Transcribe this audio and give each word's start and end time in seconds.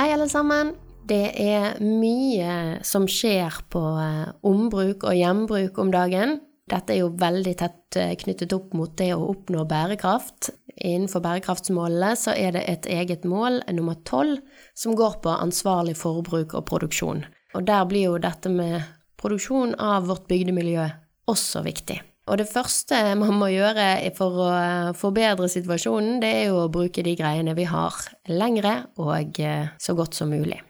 Hei, 0.00 0.14
alle 0.14 0.30
sammen. 0.32 0.70
Det 1.04 1.34
er 1.36 1.74
mye 1.84 2.78
som 2.88 3.04
skjer 3.04 3.58
på 3.68 3.82
eh, 4.00 4.30
ombruk 4.48 5.04
og 5.04 5.12
gjenbruk 5.12 5.76
om 5.82 5.90
dagen. 5.92 6.38
Dette 6.72 6.94
er 6.94 7.02
jo 7.02 7.10
veldig 7.20 7.52
tett 7.60 7.98
eh, 8.00 8.14
knyttet 8.22 8.54
opp 8.56 8.72
mot 8.72 8.94
det 8.96 9.10
å 9.12 9.26
oppnå 9.34 9.66
bærekraft. 9.68 10.54
Innenfor 10.72 11.20
bærekraftsmålene 11.26 12.14
så 12.16 12.32
er 12.32 12.56
det 12.56 12.64
et 12.72 12.88
eget 12.88 13.28
mål, 13.28 13.60
nummer 13.76 14.00
tolv, 14.08 14.40
som 14.72 14.96
går 14.96 15.20
på 15.20 15.36
ansvarlig 15.36 15.98
forbruk 16.00 16.56
og 16.56 16.64
produksjon. 16.72 17.26
Og 17.52 17.68
der 17.68 17.84
blir 17.90 18.08
jo 18.08 18.16
dette 18.24 18.48
med 18.48 18.80
produksjon 19.20 19.76
av 19.76 20.08
vårt 20.08 20.24
bygdemiljø 20.32 20.88
også 21.28 21.60
viktig. 21.68 22.00
Og 22.30 22.38
det 22.38 22.46
første 22.46 22.96
man 23.18 23.34
må 23.40 23.48
gjøre 23.50 24.12
for 24.14 24.38
å 24.44 24.50
forbedre 24.94 25.48
situasjonen, 25.50 26.20
det 26.22 26.30
er 26.30 26.44
jo 26.52 26.60
å 26.62 26.72
bruke 26.72 27.02
de 27.02 27.16
greiene 27.18 27.56
vi 27.58 27.66
har, 27.66 27.96
lengre 28.30 28.84
og 29.02 29.40
eh, 29.42 29.72
så 29.82 29.96
godt 29.98 30.14
som 30.14 30.30
mulig. 30.30 30.60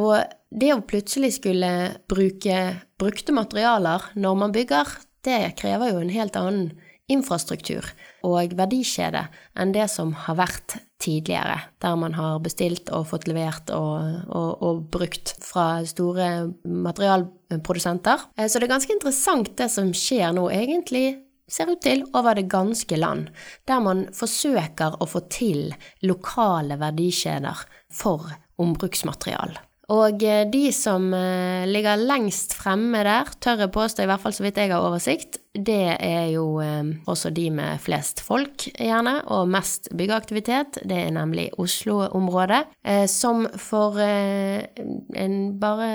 Og 0.00 0.16
det 0.50 0.70
å 0.72 0.80
plutselig 0.86 1.34
skulle 1.36 1.70
bruke 2.08 2.60
brukte 3.00 3.34
materialer 3.36 4.12
når 4.16 4.38
man 4.44 4.54
bygger, 4.54 4.94
det 5.26 5.52
krever 5.60 5.92
jo 5.92 6.00
en 6.00 6.14
helt 6.14 6.38
annen 6.40 6.70
infrastruktur 7.10 7.86
og 8.26 8.54
verdikjede 8.58 9.26
enn 9.58 9.74
det 9.74 9.86
som 9.92 10.12
har 10.26 10.38
vært 10.38 10.76
tidligere, 11.00 11.56
der 11.80 11.96
man 11.96 12.14
har 12.18 12.42
bestilt 12.44 12.90
og 12.92 13.08
fått 13.12 13.26
levert 13.30 13.72
og, 13.72 14.20
og, 14.28 14.50
og 14.60 14.82
brukt 14.92 15.34
fra 15.44 15.80
store 15.88 16.50
materialprodusenter. 16.64 18.28
Eh, 18.36 18.46
så 18.48 18.60
det 18.60 18.68
er 18.68 18.74
ganske 18.76 18.96
interessant 18.96 19.54
det 19.58 19.70
som 19.72 19.92
skjer 19.96 20.36
nå, 20.36 20.46
egentlig 20.52 21.06
ser 21.50 21.72
ut 21.72 21.80
til 21.82 22.04
over 22.14 22.38
det 22.38 22.46
ganske 22.50 22.98
land, 22.98 23.30
der 23.66 23.82
man 23.82 24.04
forsøker 24.14 25.00
å 25.00 25.08
få 25.10 25.24
til 25.32 25.72
lokale 26.06 26.78
verdikjeder 26.80 27.64
for 27.90 28.30
ombruksmaterial. 28.60 29.56
Og 29.90 30.22
eh, 30.22 30.44
de 30.50 30.70
som 30.74 31.08
eh, 31.16 31.66
ligger 31.66 31.98
lengst 31.98 32.54
fremme 32.58 33.02
der, 33.06 33.30
tør 33.42 33.64
jeg 33.64 33.72
påstå, 33.74 34.04
i 34.04 34.10
hvert 34.10 34.22
fall 34.22 34.34
så 34.36 34.44
vidt 34.44 34.60
jeg 34.60 34.70
har 34.70 34.86
oversikt, 34.86 35.40
det 35.50 35.96
er 35.96 36.28
jo 36.30 36.60
eh, 36.62 36.92
også 37.10 37.32
de 37.34 37.48
med 37.54 37.82
flest 37.82 38.22
folk, 38.22 38.68
gjerne, 38.76 39.16
og 39.34 39.50
mest 39.50 39.90
byggeaktivitet. 39.98 40.82
Det 40.86 41.00
er 41.08 41.14
nemlig 41.16 41.48
Oslo-området, 41.58 42.62
som 43.10 43.44
for 43.58 43.98
en 44.00 45.36
bare 45.60 45.90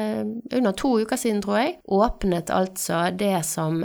under 0.54 0.76
to 0.76 0.96
uker 1.02 1.20
siden, 1.20 1.42
tror 1.46 1.62
jeg, 1.62 1.78
åpnet 1.88 2.52
altså 2.54 3.08
det 3.16 3.38
som 3.48 3.84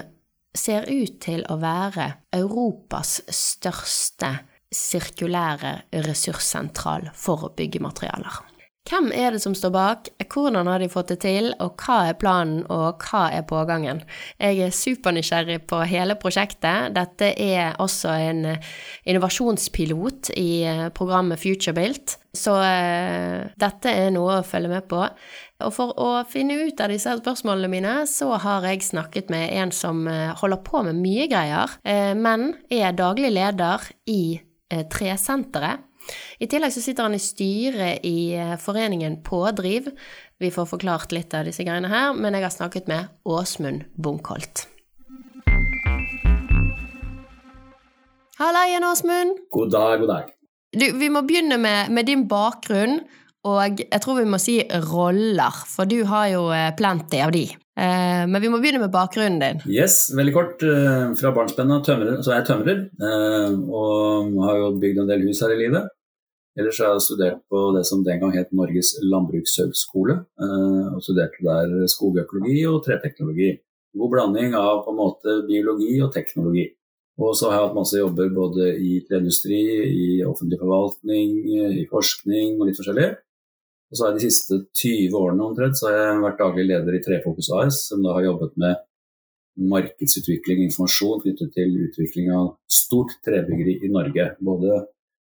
ser 0.56 0.88
ut 0.90 1.20
til 1.22 1.44
å 1.46 1.60
være 1.62 2.10
Europas 2.34 3.20
største 3.30 4.34
sirkulære 4.74 5.74
ressurssentral 6.06 7.10
for 7.14 7.52
byggematerialer. 7.58 8.49
Hvem 8.90 9.12
er 9.14 9.30
det 9.30 9.38
som 9.38 9.52
står 9.54 9.70
bak, 9.70 10.08
hvordan 10.32 10.66
har 10.66 10.82
de 10.82 10.88
fått 10.90 11.12
det 11.12 11.20
til, 11.22 11.52
og 11.62 11.78
hva 11.78 12.08
er 12.10 12.16
planen, 12.18 12.64
og 12.74 13.04
hva 13.04 13.28
er 13.30 13.44
pågangen? 13.46 14.00
Jeg 14.42 14.64
er 14.64 14.72
supernysgjerrig 14.74 15.60
på 15.70 15.78
hele 15.86 16.16
prosjektet. 16.18 16.90
Dette 16.96 17.28
er 17.38 17.76
også 17.78 18.10
en 18.18 18.40
eh, 18.50 18.72
innovasjonspilot 19.06 20.32
i 20.34 20.48
eh, 20.66 20.88
programmet 20.96 21.38
FutureBuilt, 21.38 22.16
så 22.34 22.56
uh, 22.62 23.46
dette 23.58 23.90
er 23.90 24.10
noe 24.14 24.36
å 24.38 24.46
følge 24.46 24.70
med 24.70 24.84
på. 24.90 25.04
Og 25.66 25.72
for 25.74 25.94
å 25.98 26.10
finne 26.30 26.58
ut 26.58 26.82
av 26.82 26.90
disse 26.90 27.14
spørsmålene 27.20 27.70
mine, 27.70 27.94
så 28.10 28.32
har 28.42 28.66
jeg 28.66 28.86
snakket 28.86 29.30
med 29.34 29.50
en 29.58 29.74
som 29.74 30.02
holder 30.38 30.62
på 30.66 30.82
med 30.86 30.98
mye 31.02 31.26
greier, 31.30 31.74
men 32.14 32.52
er 32.70 32.94
daglig 32.94 33.32
leder 33.34 33.90
i 34.06 34.38
Tresenteret 34.70 35.89
i 36.40 36.48
tillegg 36.48 36.72
så 36.72 36.82
sitter 36.84 37.06
han 37.08 37.16
i 37.16 37.22
styret 37.22 38.06
i 38.08 38.32
eh, 38.38 38.56
foreningen 38.60 39.20
Pådriv. 39.26 39.90
Vi 40.40 40.50
får 40.54 40.70
forklart 40.70 41.12
litt 41.12 41.34
av 41.36 41.48
disse 41.48 41.66
greiene 41.66 41.90
her, 41.92 42.14
men 42.16 42.36
jeg 42.36 42.46
har 42.46 42.54
snakket 42.54 42.88
med 42.88 43.10
Åsmund 43.28 43.84
Bunkholt. 44.00 44.66
Halla 48.40 48.64
igjen, 48.70 48.86
Åsmund. 48.88 49.42
God 49.52 49.72
dag, 49.74 49.98
god 50.00 50.08
dag. 50.14 50.30
Du, 50.72 50.86
vi 50.96 51.10
må 51.12 51.20
begynne 51.28 51.58
med, 51.60 51.90
med 51.92 52.08
din 52.08 52.24
bakgrunn. 52.30 53.02
Og 53.48 53.78
jeg 53.80 54.00
tror 54.04 54.18
vi 54.18 54.28
må 54.28 54.36
si 54.40 54.58
roller, 54.90 55.62
for 55.68 55.88
du 55.88 56.02
har 56.08 56.26
jo 56.28 56.42
eh, 56.52 56.72
plenty 56.76 57.20
av 57.24 57.32
de. 57.32 57.46
Eh, 57.52 58.24
men 58.28 58.40
vi 58.40 58.50
må 58.52 58.60
begynne 58.60 58.82
med 58.82 58.92
bakgrunnen 58.92 59.40
din. 59.40 59.62
Yes, 59.68 60.10
veldig 60.16 60.34
kort. 60.36 60.64
Fra 61.20 61.32
barnsben 61.36 61.72
av 61.72 61.84
så 61.84 62.32
er 62.32 62.40
jeg 62.40 62.48
tømrer, 62.50 62.82
og 63.68 64.36
har 64.44 64.60
jo 64.60 64.74
bygd 64.80 65.04
en 65.04 65.08
del 65.12 65.24
hus 65.28 65.40
her 65.44 65.56
i 65.56 65.60
livet. 65.60 65.88
Ellers 66.58 66.80
har 66.82 66.96
jeg 66.96 67.04
studert 67.06 67.42
på 67.50 67.60
det 67.76 67.84
som 67.86 68.02
den 68.04 68.18
gang 68.20 68.32
het 68.34 68.50
Norges 68.56 68.96
landbrukshøgskole, 69.06 70.16
eh, 70.42 70.88
og 70.96 71.02
studerte 71.04 71.44
der 71.46 71.86
skogøkologi 71.92 72.64
og 72.66 72.82
treteknologi. 72.86 73.54
God 73.96 74.10
blanding 74.12 74.54
av 74.58 74.84
på 74.84 74.92
en 74.92 74.98
måte 74.98 75.36
biologi 75.46 75.96
og 76.02 76.12
teknologi. 76.14 76.66
Og 77.20 77.34
så 77.36 77.50
har 77.50 77.58
jeg 77.58 77.66
hatt 77.68 77.76
masse 77.76 77.98
jobber 77.98 78.30
både 78.32 78.68
i 78.80 79.00
treindustri, 79.06 79.60
i 79.92 80.04
offentlig 80.24 80.58
forvaltning, 80.60 81.32
i 81.82 81.86
forskning 81.90 82.54
og 82.58 82.68
litt 82.68 82.78
forskjellig. 82.80 83.08
Og 83.90 83.98
så 83.98 84.04
har 84.04 84.12
jeg 84.12 84.20
de 84.20 84.28
siste 84.30 84.60
20 84.80 85.18
årene 85.18 85.48
omtrent 85.50 85.78
så 85.78 85.90
har 85.90 85.98
jeg 85.98 86.22
vært 86.22 86.40
daglig 86.40 86.68
leder 86.68 86.96
i 86.96 87.02
Trefokus 87.04 87.50
AS, 87.58 87.82
som 87.90 88.04
da 88.04 88.14
har 88.16 88.28
jobbet 88.28 88.54
med 88.62 88.78
markedsutvikling 89.70 90.62
og 90.62 90.68
informasjon 90.68 91.22
knyttet 91.24 91.52
til 91.56 91.74
utvikling 91.88 92.30
av 92.32 92.52
stort 92.70 93.16
trebyggeri 93.26 93.80
i 93.84 93.90
Norge. 93.92 94.30
Både 94.40 94.84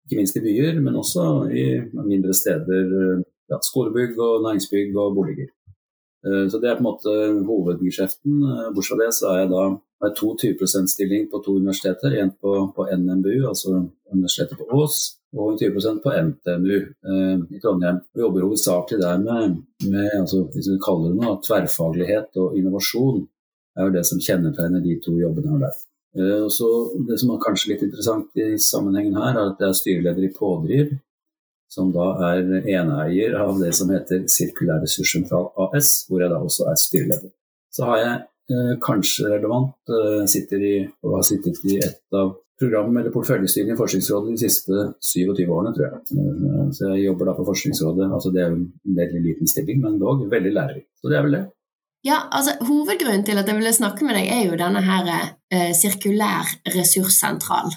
ikke 0.04 0.18
minst 0.18 0.38
i 0.38 0.44
byer, 0.44 0.80
men 0.82 0.98
også 0.98 1.26
i 1.52 1.66
mindre 1.94 2.34
steder. 2.34 3.22
Ja, 3.50 3.58
skolebygg 3.62 4.18
og 4.18 4.42
næringsbygg 4.44 4.96
og 4.96 5.14
boliger. 5.16 5.50
Eh, 6.26 6.46
så 6.50 6.58
Det 6.58 6.68
er 6.70 6.76
på 6.78 6.82
en 6.84 6.90
måte 6.90 7.12
hovedgeskjeften. 7.48 8.32
Eh, 8.50 8.68
bortsett 8.74 8.94
fra 8.94 9.00
det 9.02 9.14
så 9.18 9.24
er 9.32 9.38
jeg 9.40 9.50
da 9.54 9.62
har 10.02 10.12
to 10.18 10.28
20% 10.42 10.86
stilling 10.94 11.22
på 11.30 11.42
to 11.44 11.52
universiteter. 11.62 12.10
En 12.22 12.30
på, 12.42 12.52
på, 12.76 12.86
NMBU, 13.00 13.48
altså 13.48 13.68
Universitetet 14.14 14.58
på 14.58 14.66
Ås, 14.78 14.96
og 15.36 15.52
en 15.52 15.58
20% 15.58 16.02
på 16.04 16.14
NTNU 16.26 16.78
eh, 17.10 17.36
i 17.56 17.60
Trondheim. 17.62 17.98
Vi 18.14 18.20
jobber 18.24 18.46
hovedsakelig 18.46 18.98
der 19.00 19.18
med, 19.18 19.56
med 19.92 20.10
altså, 20.20 20.44
hvis 20.54 20.70
vi 20.72 20.84
kaller 20.86 21.08
det 21.10 21.18
noe, 21.20 21.38
tverrfaglighet 21.46 22.42
og 22.42 22.58
innovasjon. 22.58 23.22
Det 23.72 23.80
er 23.80 23.88
jo 23.88 23.96
det 23.96 24.06
som 24.06 24.20
kjennetegner 24.26 24.80
de 24.84 25.00
to 25.06 25.16
jobbene 25.18 25.62
der. 25.64 25.74
Eh, 26.18 26.48
så 26.52 26.68
det 27.08 27.18
som 27.20 27.32
er 27.32 27.44
kanskje 27.44 27.72
litt 27.72 27.86
interessant 27.86 28.28
i 28.36 28.52
sammenhengen 28.60 29.16
her, 29.20 29.32
er 29.32 29.52
at 29.52 29.62
jeg 29.62 29.68
er 29.68 29.78
styreleder 29.80 30.28
i 30.28 30.32
Pådriv, 30.36 30.92
som 31.72 31.92
da 31.94 32.10
er 32.28 32.42
eneeier 32.60 33.38
av 33.40 33.56
det 33.62 33.72
som 33.76 33.90
heter 33.92 34.26
Sirkulær 34.28 34.82
ressurssentral 34.84 35.48
AS, 35.66 36.02
hvor 36.08 36.20
jeg 36.20 36.32
da 36.32 36.42
også 36.42 36.68
er 36.68 36.80
styreleder. 36.80 37.32
Så 37.72 37.88
har 37.88 38.02
jeg 38.02 38.14
eh, 38.52 38.74
kanskje 38.84 39.30
relevant 39.32 39.92
eh, 39.96 40.24
sitter 40.28 40.66
i, 40.68 40.74
og 41.06 41.18
har 41.18 41.28
sittet 41.30 41.62
i 41.64 41.78
et 41.80 42.18
av 42.18 42.34
program- 42.62 42.96
eller 42.96 43.14
porteføljestyrene 43.14 43.74
i 43.74 43.78
Forskningsrådet 43.78 44.34
de 44.34 44.42
siste 44.44 44.84
27 45.00 45.48
årene, 45.48 45.72
tror 45.76 45.88
jeg. 45.88 46.20
Eh, 46.20 46.68
så 46.76 46.92
jeg 46.92 47.06
jobber 47.06 47.30
da 47.30 47.36
for 47.38 47.48
Forskningsrådet. 47.48 48.10
altså 48.12 48.34
Det 48.34 48.44
er 48.44 48.52
en 48.52 48.68
veldig 49.00 49.24
liten 49.30 49.50
stilling, 49.50 49.80
men 49.80 49.98
dog 50.02 50.28
veldig 50.30 50.52
lærerik. 50.52 50.86
Så 51.00 51.08
det 51.08 51.18
er 51.18 51.26
vel 51.26 51.38
det. 51.38 51.44
Ja, 52.02 52.24
altså 52.34 52.56
Hovedgrunnen 52.66 53.22
til 53.26 53.38
at 53.38 53.46
jeg 53.46 53.58
ville 53.58 53.72
snakke 53.72 54.06
med 54.06 54.16
deg, 54.18 54.26
er 54.34 54.44
jo 54.48 54.58
denne 54.58 54.82
her 54.82 55.10
eh, 55.14 55.70
sirkulær 55.78 56.50
ressurssentral. 56.74 57.70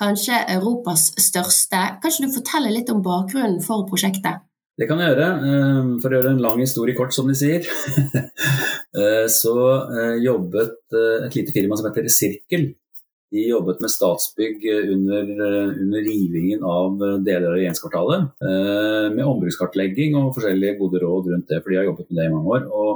Kanskje 0.00 0.36
Europas 0.54 1.10
største. 1.20 1.80
Kan 2.00 2.20
du 2.20 2.28
fortelle 2.32 2.72
litt 2.72 2.92
om 2.92 3.02
bakgrunnen 3.04 3.60
for 3.64 3.88
prosjektet? 3.88 4.44
Det 4.80 4.86
kan 4.88 5.00
jeg 5.02 5.12
gjøre. 5.12 5.28
Eh, 5.44 5.88
for 6.00 6.08
å 6.08 6.16
gjøre 6.16 6.34
en 6.34 6.44
lang 6.44 6.60
historie 6.62 6.96
kort, 6.96 7.16
som 7.16 7.30
de 7.30 7.38
sier. 7.38 7.64
Eh, 8.90 9.28
så 9.30 9.52
eh, 9.94 10.16
jobbet 10.18 10.90
et 11.22 11.34
lite 11.36 11.52
firma 11.54 11.76
som 11.78 11.86
heter 11.86 12.08
Sirkel. 12.10 12.64
De 13.30 13.44
jobbet 13.46 13.78
med 13.84 13.92
Statsbygg 13.92 14.64
under, 14.66 15.28
under 15.84 16.02
rivingen 16.02 16.64
av 16.66 16.96
deler 17.22 17.52
av 17.52 17.54
regjeringskvartalet. 17.54 18.24
Med 19.14 19.22
ombrukskartlegging 19.22 20.16
og 20.18 20.32
forskjellige 20.34 20.74
gode 20.80 21.04
råd 21.04 21.30
rundt 21.30 21.54
det, 21.54 21.60
for 21.62 21.70
de 21.70 21.78
har 21.78 21.86
jobbet 21.86 22.10
med 22.10 22.18
det 22.18 22.26
i 22.26 22.34
mange 22.34 22.56
år. 22.56 22.66
Og 22.66 22.90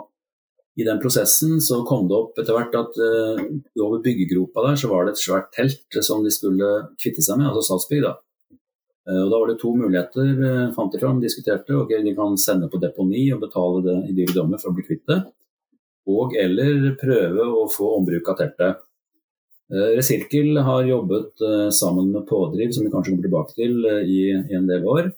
i 0.77 0.85
den 0.85 1.01
prosessen 1.03 1.61
så 1.63 1.83
kom 1.87 2.09
det 2.11 2.17
opp 2.19 2.39
etter 2.41 2.57
hvert 2.57 2.75
at 2.79 2.97
uh, 2.99 3.43
over 3.85 4.01
byggegropa 4.03 4.65
der 4.67 4.79
så 4.81 4.91
var 4.91 5.07
det 5.07 5.15
et 5.15 5.23
svært 5.23 5.53
telt 5.55 5.99
som 6.03 6.25
de 6.25 6.33
skulle 6.35 6.71
kvitte 6.99 7.23
seg 7.23 7.39
med, 7.39 7.51
altså 7.51 7.63
Statsbygg. 7.69 8.03
da. 8.03 8.15
uh, 9.11 9.21
og 9.23 9.29
Da 9.31 9.39
var 9.39 9.53
det 9.53 9.61
to 9.63 9.75
muligheter, 9.79 10.33
fant 10.75 10.95
de 10.95 11.03
fram, 11.03 11.21
diskuterte. 11.23 11.77
ok, 11.79 11.95
De 12.03 12.15
kan 12.17 12.35
sende 12.41 12.71
på 12.73 12.83
deponi 12.83 13.29
og 13.37 13.45
betale 13.47 13.85
det 13.87 13.99
i 14.11 14.17
dyre 14.19 14.35
dommer 14.41 14.63
for 14.63 14.73
å 14.73 14.79
bli 14.79 14.87
kvitt 14.89 15.07
det. 15.11 15.21
Og 16.11 16.35
eller 16.37 16.91
prøve 17.01 17.47
å 17.47 17.69
få 17.71 17.95
ombruk 18.01 18.27
av 18.29 18.41
teltet. 18.43 18.83
Resirkel 19.73 20.59
har 20.61 20.85
jobbet 20.85 21.41
sammen 21.73 22.11
med 22.13 22.27
Pådriv, 22.29 22.75
som 22.77 22.85
vi 22.85 22.91
kanskje 22.93 23.15
kommer 23.15 23.25
tilbake 23.25 23.55
til 23.57 23.79
i, 24.05 24.19
i 24.37 24.59
en 24.59 24.69
del 24.69 24.85
år. 24.85 25.09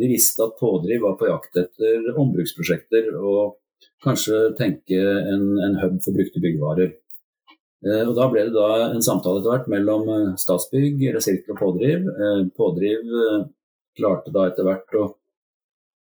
De 0.00 0.08
visste 0.08 0.46
at 0.46 0.56
Pådriv 0.56 1.04
var 1.04 1.18
på 1.20 1.28
jakt 1.28 1.60
etter 1.60 2.08
ombruksprosjekter 2.16 3.12
og 3.20 3.58
kanskje 4.04 4.52
tenke 4.58 5.00
en, 5.00 5.48
en 5.64 5.80
hub 5.82 5.98
for 6.04 6.16
brukte 6.16 6.42
byggevarer. 6.42 6.92
Eh, 7.84 8.04
og 8.08 8.14
Da 8.16 8.28
ble 8.32 8.46
det 8.48 8.54
da 8.54 8.68
en 8.86 9.04
samtale 9.04 9.42
etter 9.42 9.52
hvert 9.52 9.72
mellom 9.72 10.08
eh, 10.08 10.30
Statsbygg, 10.40 11.02
Resirkel 11.16 11.54
og 11.54 11.60
Pådriv. 11.60 12.08
Eh, 12.08 12.40
Pådriv 12.56 13.10
klarte 13.98 14.32
da 14.34 14.48
etter 14.48 14.66
hvert 14.66 14.96
å 14.98 15.08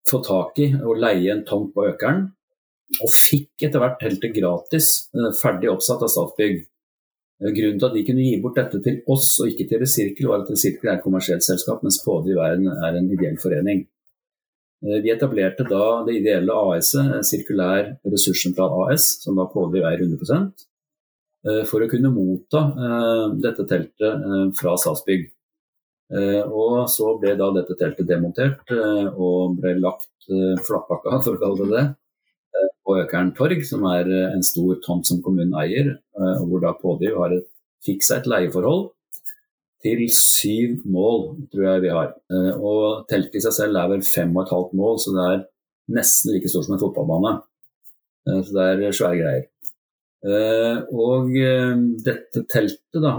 få 0.07 0.19
tak 0.23 0.59
i 0.63 0.69
og 0.79 0.99
leie 0.99 1.31
en 1.31 1.43
tomt 1.47 1.73
på 1.75 1.85
Økeren, 1.91 2.25
og 3.03 3.11
fikk 3.11 3.67
etter 3.67 3.81
hvert 3.81 3.99
teltet 4.01 4.33
gratis, 4.35 4.87
ferdig 5.39 5.69
oppsatt 5.71 6.03
av 6.03 6.11
Statsbygg. 6.11 6.63
Grunnen 7.43 7.79
til 7.79 7.87
at 7.87 7.95
de 7.95 8.03
kunne 8.07 8.25
gi 8.25 8.39
bort 8.43 8.57
dette 8.59 8.79
til 8.83 8.99
oss 9.11 9.29
og 9.41 9.49
ikke 9.51 9.65
til 9.69 9.81
Resirkel, 9.81 10.27
var 10.29 10.43
at 10.43 10.51
Resirkel 10.53 10.89
er 10.89 10.97
et 10.97 11.05
kommersielt 11.05 11.45
selskap, 11.45 11.81
mens 11.83 12.01
Pådriv 12.03 12.39
er 12.39 12.57
en, 12.57 12.67
er 12.71 12.99
en 12.99 13.09
ideell 13.11 13.39
forening. 13.41 13.83
Eh, 14.83 14.99
vi 15.03 15.11
etablerte 15.13 15.65
da 15.69 15.85
det 16.07 16.17
ideelle 16.19 16.55
AS-et, 16.73 17.23
Sirkulær 17.27 17.93
ressurssentral 18.13 18.75
AS, 18.85 19.07
som 19.23 19.39
da 19.39 19.47
Pådriv 19.51 19.87
eier 19.89 20.03
100 20.05 20.41
eh, 21.47 21.63
for 21.69 21.83
å 21.83 21.89
kunne 21.91 22.13
motta 22.13 22.65
eh, 22.87 23.25
dette 23.47 23.67
teltet 23.69 24.59
fra 24.59 24.77
Statsbygg. 24.77 25.31
Og 26.13 26.83
så 26.93 27.07
ble 27.17 27.31
da 27.39 27.47
dette 27.55 27.73
teltet 27.79 28.05
demontert 28.05 28.69
og 28.69 29.55
ble 29.57 29.71
lagt 29.79 30.27
flatpakka, 30.27 31.15
for 31.25 31.33
å 31.33 31.39
kalle 31.41 31.69
det 31.71 31.79
det, 31.79 31.85
på 32.83 32.97
Økern 33.01 33.31
torg, 33.37 33.63
som 33.67 33.85
er 33.91 34.09
eh, 34.11 34.33
en 34.35 34.43
stor 34.45 34.77
tomt 34.85 35.07
som 35.07 35.21
kommunen 35.23 35.55
eier, 35.63 35.95
eh, 35.95 36.43
hvor 36.47 36.63
da 36.63 36.73
Pådriv 36.79 37.17
har 37.21 37.37
et, 37.37 37.47
fikk 37.83 38.05
seg 38.05 38.21
et 38.21 38.29
leieforhold 38.31 38.91
til 39.83 40.03
syv 40.15 40.83
mål, 40.89 41.25
tror 41.51 41.65
jeg 41.67 41.83
vi 41.85 41.93
har. 41.93 42.11
Eh, 42.31 42.51
og 42.57 43.07
teltet 43.09 43.39
i 43.39 43.43
seg 43.45 43.55
selv 43.57 43.79
er 43.79 43.89
vel 43.91 44.05
fem 44.07 44.31
og 44.35 44.45
et 44.45 44.53
halvt 44.55 44.77
mål, 44.79 44.99
så 45.03 45.15
det 45.15 45.25
er 45.29 45.41
nesten 45.97 46.33
like 46.33 46.51
stort 46.51 46.67
som 46.67 46.77
en 46.77 46.83
fotballbane. 46.83 47.33
Så 48.23 48.55
det 48.55 48.87
er 48.87 48.95
svære 48.95 49.19
greier. 49.19 49.49
Og 50.95 51.33
dette 52.05 52.43
teltet 52.47 53.01
da, 53.03 53.17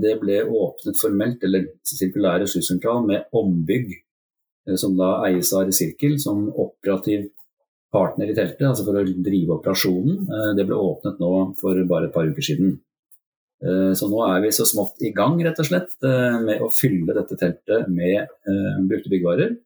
det 0.00 0.14
ble 0.22 0.38
åpnet 0.48 0.96
formelt, 0.96 1.44
eller 1.44 1.66
sirkulære 1.84 2.46
ressurssentral, 2.46 3.02
med 3.04 3.28
ombygg, 3.36 3.90
som 4.80 4.96
da 4.96 5.18
eies 5.26 5.52
av 5.52 5.66
Resirkel, 5.68 6.16
som 6.22 6.46
operativ 6.48 7.28
partner 7.92 8.30
i 8.30 8.36
teltet, 8.36 8.66
altså 8.68 8.84
for 8.86 9.00
å 9.00 9.04
drive 9.04 9.56
operasjonen. 9.56 10.20
Eh, 10.28 10.50
det 10.58 10.66
ble 10.68 10.78
åpnet 10.78 11.20
nå 11.22 11.32
for 11.60 11.80
bare 11.90 12.08
et 12.08 12.14
par 12.14 12.28
uker 12.28 12.44
siden. 12.44 12.76
Eh, 13.58 13.92
så 13.98 14.06
nå 14.10 14.20
er 14.28 14.42
vi 14.44 14.52
så 14.54 14.66
smått 14.68 15.00
i 15.02 15.10
gang 15.14 15.38
rett 15.42 15.58
og 15.58 15.66
slett 15.66 16.06
eh, 16.06 16.36
med 16.44 16.62
å 16.62 16.70
fylle 16.70 17.16
dette 17.16 17.38
teltet 17.40 17.88
med 17.90 18.30
brukte 18.88 19.10
byggvarer. 19.12 19.56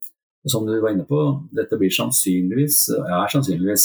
Og 0.42 0.50
som 0.50 0.64
du 0.66 0.74
var 0.82 0.94
inne 0.94 1.06
på, 1.06 1.20
dette 1.54 1.78
blir 1.78 1.92
sannsynligvis, 1.94 2.88
er 2.98 3.30
sannsynligvis 3.30 3.84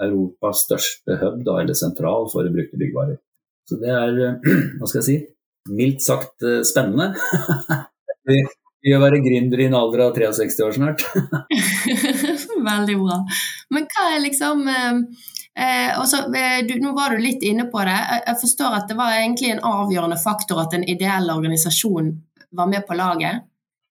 Europas 0.00 0.62
største 0.64 1.18
hub, 1.20 1.42
da, 1.44 1.58
eller 1.60 1.76
sentral, 1.76 2.24
for 2.32 2.46
brukte 2.54 2.80
byggvarer. 2.80 3.18
Så 3.68 3.76
det 3.82 3.92
er, 3.92 4.38
hva 4.78 4.88
skal 4.88 5.02
jeg 5.02 5.08
si, 5.10 5.18
mildt 5.76 6.06
sagt 6.06 6.48
spennende. 6.64 7.12
Vi 8.80 8.94
å 8.96 9.00
være 9.02 9.20
gründere 9.20 9.66
i 9.66 9.68
en 9.68 9.76
alder 9.76 10.06
av 10.06 10.14
63 10.16 10.64
år 10.64 10.76
snart. 10.78 11.04
Veldig 12.70 12.96
bra. 13.02 13.18
Men 13.74 13.88
hva 13.92 14.06
er 14.14 14.22
liksom 14.24 14.64
eh, 15.58 15.98
også, 16.00 16.24
eh, 16.36 16.60
du, 16.68 16.76
Nå 16.82 16.94
var 16.96 17.14
du 17.14 17.22
litt 17.22 17.42
inne 17.46 17.66
på 17.72 17.82
det. 17.86 17.98
Jeg 18.26 18.40
forstår 18.42 18.76
at 18.80 18.90
det 18.90 18.98
var 18.98 19.18
egentlig 19.18 19.54
en 19.54 19.64
avgjørende 19.66 20.18
faktor 20.20 20.62
at 20.64 20.76
en 20.76 20.86
ideell 20.88 21.30
organisasjon 21.32 22.12
var 22.50 22.70
med 22.70 22.86
på 22.86 22.98
laget? 22.98 23.46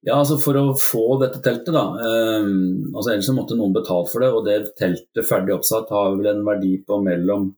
Ja, 0.06 0.16
altså 0.16 0.38
For 0.40 0.56
å 0.56 0.66
få 0.80 1.20
dette 1.20 1.42
teltet, 1.44 1.74
da. 1.76 1.86
Eh, 2.00 2.50
altså 2.94 3.12
Ellers 3.14 3.32
måtte 3.36 3.58
noen 3.60 3.76
betalt 3.76 4.12
for 4.12 4.24
det. 4.24 4.32
Og 4.36 4.48
det 4.48 4.74
teltet 4.80 5.28
ferdig 5.28 5.58
oppsatt 5.58 5.92
har 5.94 6.16
vel 6.16 6.32
en 6.32 6.46
verdi 6.48 6.78
på 6.88 7.02
mellom 7.04 7.50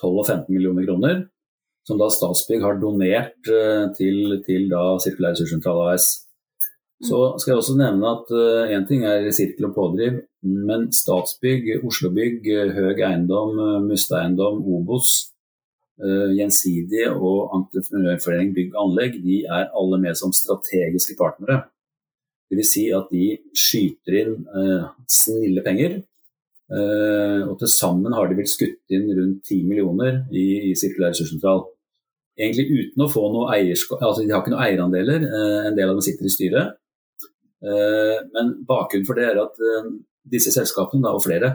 12 0.00 0.10
og 0.10 0.26
15 0.26 0.50
millioner 0.54 0.88
kroner. 0.88 1.24
Som 1.84 2.00
da 2.00 2.08
Statsbygg 2.08 2.64
har 2.64 2.80
donert 2.80 3.52
eh, 3.52 3.86
til, 3.98 4.38
til 4.46 4.72
Sirkulær 5.04 5.36
ressurssentral 5.36 5.82
AS. 5.90 6.23
Så 7.04 7.18
skal 7.40 7.52
jeg 7.52 7.60
også 7.60 7.76
nevne 7.76 8.10
at 8.16 8.32
én 8.72 8.84
uh, 8.84 8.88
ting 8.88 9.04
er 9.04 9.28
Sirkel 9.34 9.68
og 9.68 9.74
pådriv, 9.76 10.22
men 10.68 10.86
Statsbygg, 10.94 11.84
Oslobygg, 11.84 12.46
Høg 12.76 13.02
Eiendom, 13.04 13.58
Musteiendom, 13.84 14.62
Obos, 14.76 15.10
uh, 16.00 16.30
Gjensidige 16.32 17.10
og 17.12 17.52
Entreprenørforening 17.58 18.54
Bygg 18.56 18.72
og 18.72 18.86
Anlegg 18.86 19.18
de 19.24 19.42
er 19.44 19.68
alle 19.76 20.00
med 20.00 20.16
som 20.20 20.32
strategiske 20.32 21.16
partnere. 21.18 21.66
Dvs. 22.52 22.70
Si 22.72 22.84
at 22.96 23.12
de 23.12 23.26
skyter 23.52 24.16
inn 24.22 24.34
uh, 24.48 24.88
snille 25.04 25.64
penger. 25.64 26.02
Og 26.74 27.58
til 27.60 27.68
sammen 27.68 28.14
har 28.16 28.24
de 28.26 28.38
vel 28.38 28.46
skutt 28.48 28.94
inn 28.96 29.04
rundt 29.12 29.44
10 29.44 29.66
millioner 29.68 30.22
i, 30.32 30.70
i 30.70 30.72
Sirkulær 30.74 31.12
ressurssentral. 31.12 31.60
Egentlig 32.40 32.64
uten 32.72 33.04
å 33.04 33.08
få 33.12 33.26
noe 33.30 33.50
eierskap, 33.52 34.00
altså 34.00 34.24
de 34.24 34.32
har 34.32 34.40
ikke 34.40 34.54
noen 34.54 34.64
eierandeler, 34.64 35.26
en 35.68 35.76
del 35.76 35.92
av 35.92 35.92
dem 35.92 36.06
sitter 36.08 36.26
i 36.26 36.32
styret. 36.32 36.72
Eh, 37.64 38.18
men 38.34 38.50
bakgrunnen 38.68 39.06
for 39.08 39.16
det 39.16 39.28
er 39.30 39.40
at 39.40 39.60
eh, 39.62 39.88
disse 40.34 40.52
selskapene, 40.54 41.12
og 41.12 41.22
flere, 41.24 41.54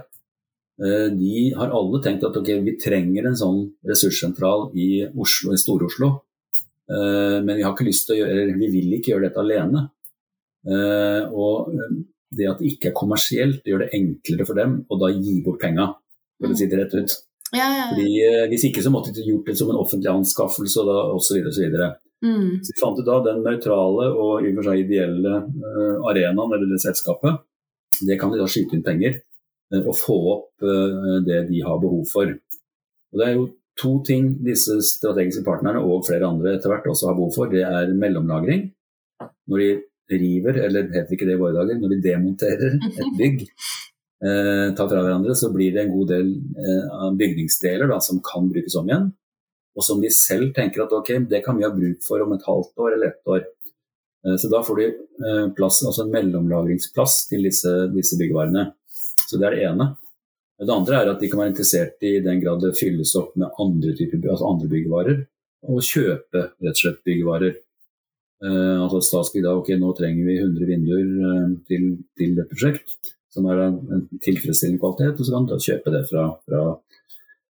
eh, 0.82 1.08
de 1.14 1.50
har 1.58 1.76
alle 1.76 2.02
tenkt 2.06 2.26
at 2.26 2.40
okay, 2.40 2.62
vi 2.66 2.78
trenger 2.82 3.30
en 3.30 3.38
sånn 3.38 3.62
ressurssentral 3.90 4.70
i 4.74 5.06
Oslo, 5.10 5.54
i 5.54 5.62
Stor-Oslo. 5.62 6.16
Men 6.90 7.52
vi 7.54 7.62
har 7.62 7.76
ikke 7.76 7.86
lyst 7.86 8.08
til 8.08 8.16
å 8.16 8.24
gjøre, 8.24 8.54
vi 8.58 8.68
vil 8.74 8.94
ikke 8.96 9.12
gjøre 9.12 9.28
dette 9.28 9.42
alene. 9.44 9.84
Og 11.38 11.68
det 12.34 12.48
at 12.50 12.64
det 12.64 12.72
ikke 12.72 12.90
er 12.90 12.96
kommersielt, 12.98 13.60
det 13.62 13.70
gjør 13.70 13.84
det 13.84 13.90
enklere 13.94 14.48
for 14.50 14.58
dem 14.58 14.74
å 14.90 14.98
da 14.98 15.12
gi 15.14 15.36
bort 15.46 15.62
penga, 15.62 15.86
for 16.42 16.50
å 16.50 16.58
si 16.58 16.66
det 16.66 16.80
rett 16.80 16.96
ut. 16.98 17.14
Ja, 17.54 17.60
ja, 17.60 17.68
ja. 17.76 17.86
Fordi, 17.92 18.10
hvis 18.50 18.66
ikke 18.72 18.82
så 18.82 18.90
måtte 18.90 19.14
de 19.14 19.22
gjort 19.22 19.52
det 19.52 19.60
som 19.62 19.70
en 19.70 19.78
offentlig 19.84 20.10
anskaffelse 20.16 20.82
osv. 20.90 21.46
osv. 21.52 21.78
Mm. 22.25 22.60
Så 22.63 22.74
vi 22.74 22.80
fant 22.81 23.00
ut 23.00 23.12
av 23.12 23.24
den 23.24 23.44
nøytrale 23.45 24.10
og 24.12 24.44
i 24.44 24.51
og 24.51 24.60
for 24.60 24.68
seg 24.68 24.83
ideelle 24.83 25.36
uh, 25.39 26.07
arenaen, 26.12 26.51
eller 26.51 26.68
det 26.68 26.81
selskapet, 26.83 27.45
det 28.08 28.20
kan 28.20 28.34
de 28.34 28.39
da 28.41 28.48
skyte 28.50 28.75
inn 28.75 28.86
penger 28.86 29.22
uh, 29.74 29.84
og 29.86 29.94
få 29.98 30.17
opp 30.34 30.65
uh, 30.65 31.20
det 31.25 31.46
de 31.51 31.63
har 31.65 31.79
behov 31.82 32.03
for. 32.12 32.34
Og 33.10 33.22
Det 33.22 33.27
er 33.27 33.38
jo 33.38 33.46
to 33.79 33.94
ting 34.05 34.34
disse 34.44 34.75
strategiske 34.84 35.46
partnerne 35.46 35.79
og 35.79 36.03
flere 36.08 36.27
andre 36.27 36.58
etter 36.58 36.72
hvert 36.72 36.89
også 36.91 37.10
har 37.10 37.15
behov 37.20 37.32
for. 37.36 37.51
Det 37.51 37.63
er 37.63 37.96
mellomlagring. 37.96 38.67
Når 39.50 39.63
de 39.63 39.70
river, 40.20 40.58
eller 40.65 40.89
heter 40.91 41.15
ikke 41.15 41.27
det 41.27 41.38
i 41.38 41.39
våre 41.39 41.55
dager, 41.55 41.79
når 41.79 41.94
de 41.94 42.01
demonterer 42.03 42.75
et 42.75 43.13
bygg, 43.20 43.46
tar 44.20 44.89
fra 44.89 45.00
hverandre, 45.00 45.32
så 45.38 45.48
blir 45.53 45.72
det 45.72 45.86
en 45.86 45.94
god 45.94 46.10
del 46.12 46.32
bygningsdeler 47.15 47.88
da, 47.88 48.01
som 48.03 48.20
kan 48.25 48.50
brukes 48.51 48.75
om 48.75 48.89
igjen 48.89 49.05
og 49.78 49.86
som 49.86 50.02
de 50.02 50.10
selv 50.14 50.52
tenker 50.56 50.84
at 50.84 50.94
ok, 50.96 51.14
det 51.30 51.44
kan 51.46 51.58
vi 51.58 51.66
ha 51.66 51.72
bruk 51.74 52.04
for 52.06 52.24
om 52.24 52.34
et 52.36 52.46
halvt 52.48 52.84
år 52.86 52.96
eller 52.96 53.14
ett 53.14 53.34
år. 53.36 53.46
Eh, 54.26 54.36
så 54.42 54.52
da 54.52 54.62
får 54.66 54.82
de 54.82 54.88
eh, 54.90 55.46
plass, 55.56 55.82
altså 55.86 56.06
en 56.06 56.14
mellomlagringsplass 56.14 57.22
til 57.32 57.46
disse, 57.48 57.74
disse 57.94 58.20
byggevarene. 58.20 58.70
Så 59.30 59.40
det 59.40 59.50
er 59.50 59.56
det 59.56 59.66
ene. 59.70 59.90
Det 60.60 60.76
andre 60.76 60.98
er 61.00 61.10
at 61.14 61.22
de 61.22 61.30
kan 61.32 61.40
være 61.40 61.54
interessert 61.54 62.04
i 62.04 62.18
den 62.24 62.42
grad 62.44 62.60
det 62.64 62.76
fylles 62.76 63.14
opp 63.16 63.36
med 63.40 63.54
andre, 63.64 63.94
typer, 63.96 64.26
altså 64.28 64.50
andre 64.50 64.68
byggevarer, 64.74 65.22
og 65.72 65.86
kjøpe 65.86 66.42
rett 66.50 66.74
og 66.74 66.82
slett 66.82 67.06
byggevarer. 67.08 67.54
Uh, 68.40 68.86
altså 68.86 69.02
Statsbygg 69.04 69.44
da, 69.44 69.54
ok, 69.60 69.74
nå 69.80 69.94
trenger 69.96 70.28
vi 70.28 70.36
100 70.40 70.68
vinduer 70.68 71.08
uh, 71.24 71.48
til, 71.68 71.90
til 72.20 72.38
et 72.40 72.52
prosjekt 72.52 73.10
som 73.32 73.48
er 73.52 73.60
av 73.66 73.96
en 73.96 74.06
tilfredsstillende 74.24 74.82
kvalitet, 74.82 75.20
og 75.20 75.28
så 75.28 75.36
kan 75.36 75.48
du 75.48 75.56
kjøpe 75.64 75.94
det 75.94 76.04
fra, 76.10 76.24
fra 76.48 76.62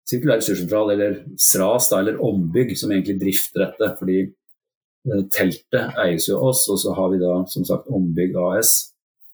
sirkulær 0.06 0.40
ressurssentral, 0.40 0.92
eller 0.94 1.20
SRAS, 1.40 1.90
da, 1.90 2.00
eller 2.00 2.20
ombygg, 2.22 2.74
som 2.78 2.92
egentlig 2.94 3.18
drifter 3.20 3.64
dette. 3.64 3.92
fordi 3.98 4.18
eh, 4.22 5.22
teltet 5.34 5.98
eies 6.04 6.28
jo 6.28 6.38
av 6.38 6.50
oss, 6.52 6.66
og 6.72 6.80
så 6.82 6.94
har 6.98 7.12
vi 7.12 7.22
da 7.22 7.32
som 7.50 7.66
sagt 7.66 7.90
Ombygg 7.90 8.36
AS, 8.46 8.76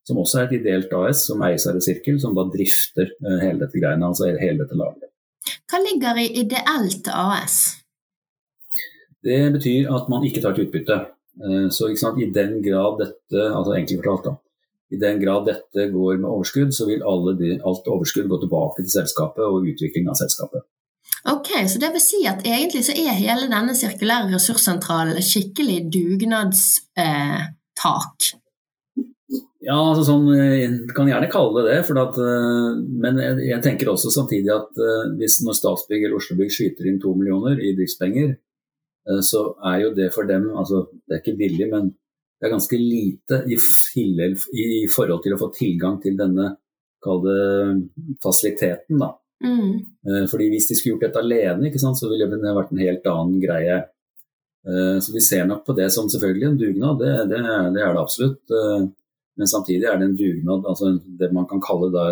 som 0.08 0.18
også 0.18 0.40
er 0.40 0.48
et 0.48 0.58
ideelt 0.60 0.92
AS, 0.98 1.26
som 1.28 1.42
eies 1.46 1.66
av 1.68 1.76
Resirkel, 1.78 2.18
som 2.20 2.34
da 2.36 2.46
drifter 2.50 3.12
eh, 3.12 3.38
hele 3.44 3.64
dette 3.64 3.78
greiene, 3.78 4.08
altså 4.08 4.32
hele 4.32 4.64
dette 4.64 4.78
lageret. 4.78 5.10
Hva 5.68 5.80
ligger 5.82 6.20
i 6.22 6.28
ideelt 6.42 7.08
AS? 7.12 7.58
Det 9.22 9.42
betyr 9.54 9.90
at 9.94 10.08
man 10.10 10.24
ikke 10.26 10.42
tar 10.42 10.56
til 10.56 10.66
utbytte. 10.66 10.98
Eh, 11.42 11.68
så 11.72 11.92
i 11.92 12.30
den 12.32 12.58
grad 12.64 12.98
dette, 13.00 13.44
altså 13.48 13.76
enkelt 13.76 14.02
fortalt 14.02 14.30
da, 14.30 14.34
i 14.92 15.00
den 15.00 15.20
grad 15.22 15.46
dette 15.48 15.88
går 15.92 16.20
med 16.20 16.28
overskudd, 16.28 16.74
så 16.76 16.86
vil 16.88 17.00
de, 17.38 17.54
alt 17.64 17.88
overskudd 17.88 18.28
gå 18.28 18.38
tilbake 18.42 18.84
til 18.84 18.92
selskapet 18.92 19.44
og 19.46 19.68
utvikling 19.72 20.10
av 20.12 20.18
selskapet. 20.20 20.66
Ok, 21.30 21.50
så 21.70 21.78
det 21.78 21.92
vil 21.94 22.02
si 22.02 22.20
at 22.26 22.42
egentlig 22.46 22.82
så 22.86 22.94
er 22.98 23.18
hele 23.18 23.48
denne 23.50 23.74
sirkulære 23.78 24.32
ressurssentralen 24.34 25.20
skikkelig 25.22 25.84
dugnadstak? 25.94 26.96
Eh, 27.06 28.38
Ja, 29.62 29.78
altså 29.78 30.02
sånn, 30.04 30.26
Du 30.26 30.90
kan 30.92 31.06
gjerne 31.08 31.30
kalle 31.30 31.62
det 31.62 31.76
det. 31.86 31.96
At, 32.02 32.16
men 33.04 33.20
jeg, 33.22 33.36
jeg, 33.46 33.62
tenker 33.62 33.92
også 33.92 34.10
samtidig 34.10 34.50
at 34.52 34.80
hvis 35.16 35.38
når 35.46 35.56
Statsbygg 35.56 36.02
eller 36.02 36.18
Oslobygg 36.18 36.50
skyter 36.52 36.88
inn 36.90 36.98
to 37.00 37.14
millioner 37.14 37.62
i 37.62 37.70
driftspenger, 37.78 38.34
så 39.22 39.44
er 39.70 39.78
jo 39.84 39.94
det 39.94 40.10
for 40.14 40.26
dem 40.28 40.50
altså 40.50 40.84
Det 40.92 41.16
er 41.16 41.22
ikke 41.22 41.38
billig, 41.38 41.70
men 41.70 41.88
det 42.42 42.48
er 42.48 42.56
ganske 42.56 42.78
lite 42.78 43.36
i, 43.46 43.54
i 44.82 44.88
forhold 44.90 45.22
til 45.22 45.36
å 45.36 45.38
få 45.38 45.52
tilgang 45.54 46.00
til 46.02 46.16
denne 46.18 46.48
fasiliteten. 48.22 48.98
da. 48.98 49.12
Mm. 49.46 50.26
Fordi 50.30 50.48
Hvis 50.50 50.66
de 50.68 50.74
skulle 50.74 50.96
gjort 50.96 51.04
dette 51.06 51.22
alene, 51.22 51.70
så 51.78 52.10
ville 52.10 52.26
det 52.26 52.54
vært 52.56 52.74
en 52.74 52.82
helt 52.82 53.06
annen 53.06 53.38
greie. 53.42 53.76
Eh, 54.66 54.98
så 55.00 55.14
vi 55.14 55.20
ser 55.20 55.46
nok 55.46 55.64
på 55.66 55.74
det 55.78 55.88
som 55.90 56.08
selvfølgelig 56.10 56.48
en 56.48 56.58
dugnad, 56.58 56.98
det, 56.98 57.14
det, 57.30 57.40
det 57.74 57.82
er 57.82 57.94
det 57.94 58.02
absolutt. 58.02 58.42
Eh, 58.50 58.84
men 59.38 59.48
samtidig 59.48 59.88
er 59.88 59.98
det 59.98 60.08
en 60.10 60.16
dugnad, 60.18 60.66
altså 60.68 60.92
det 61.18 61.32
man 61.34 61.48
kan 61.50 61.62
kalle 61.62 61.90
da, 61.94 62.08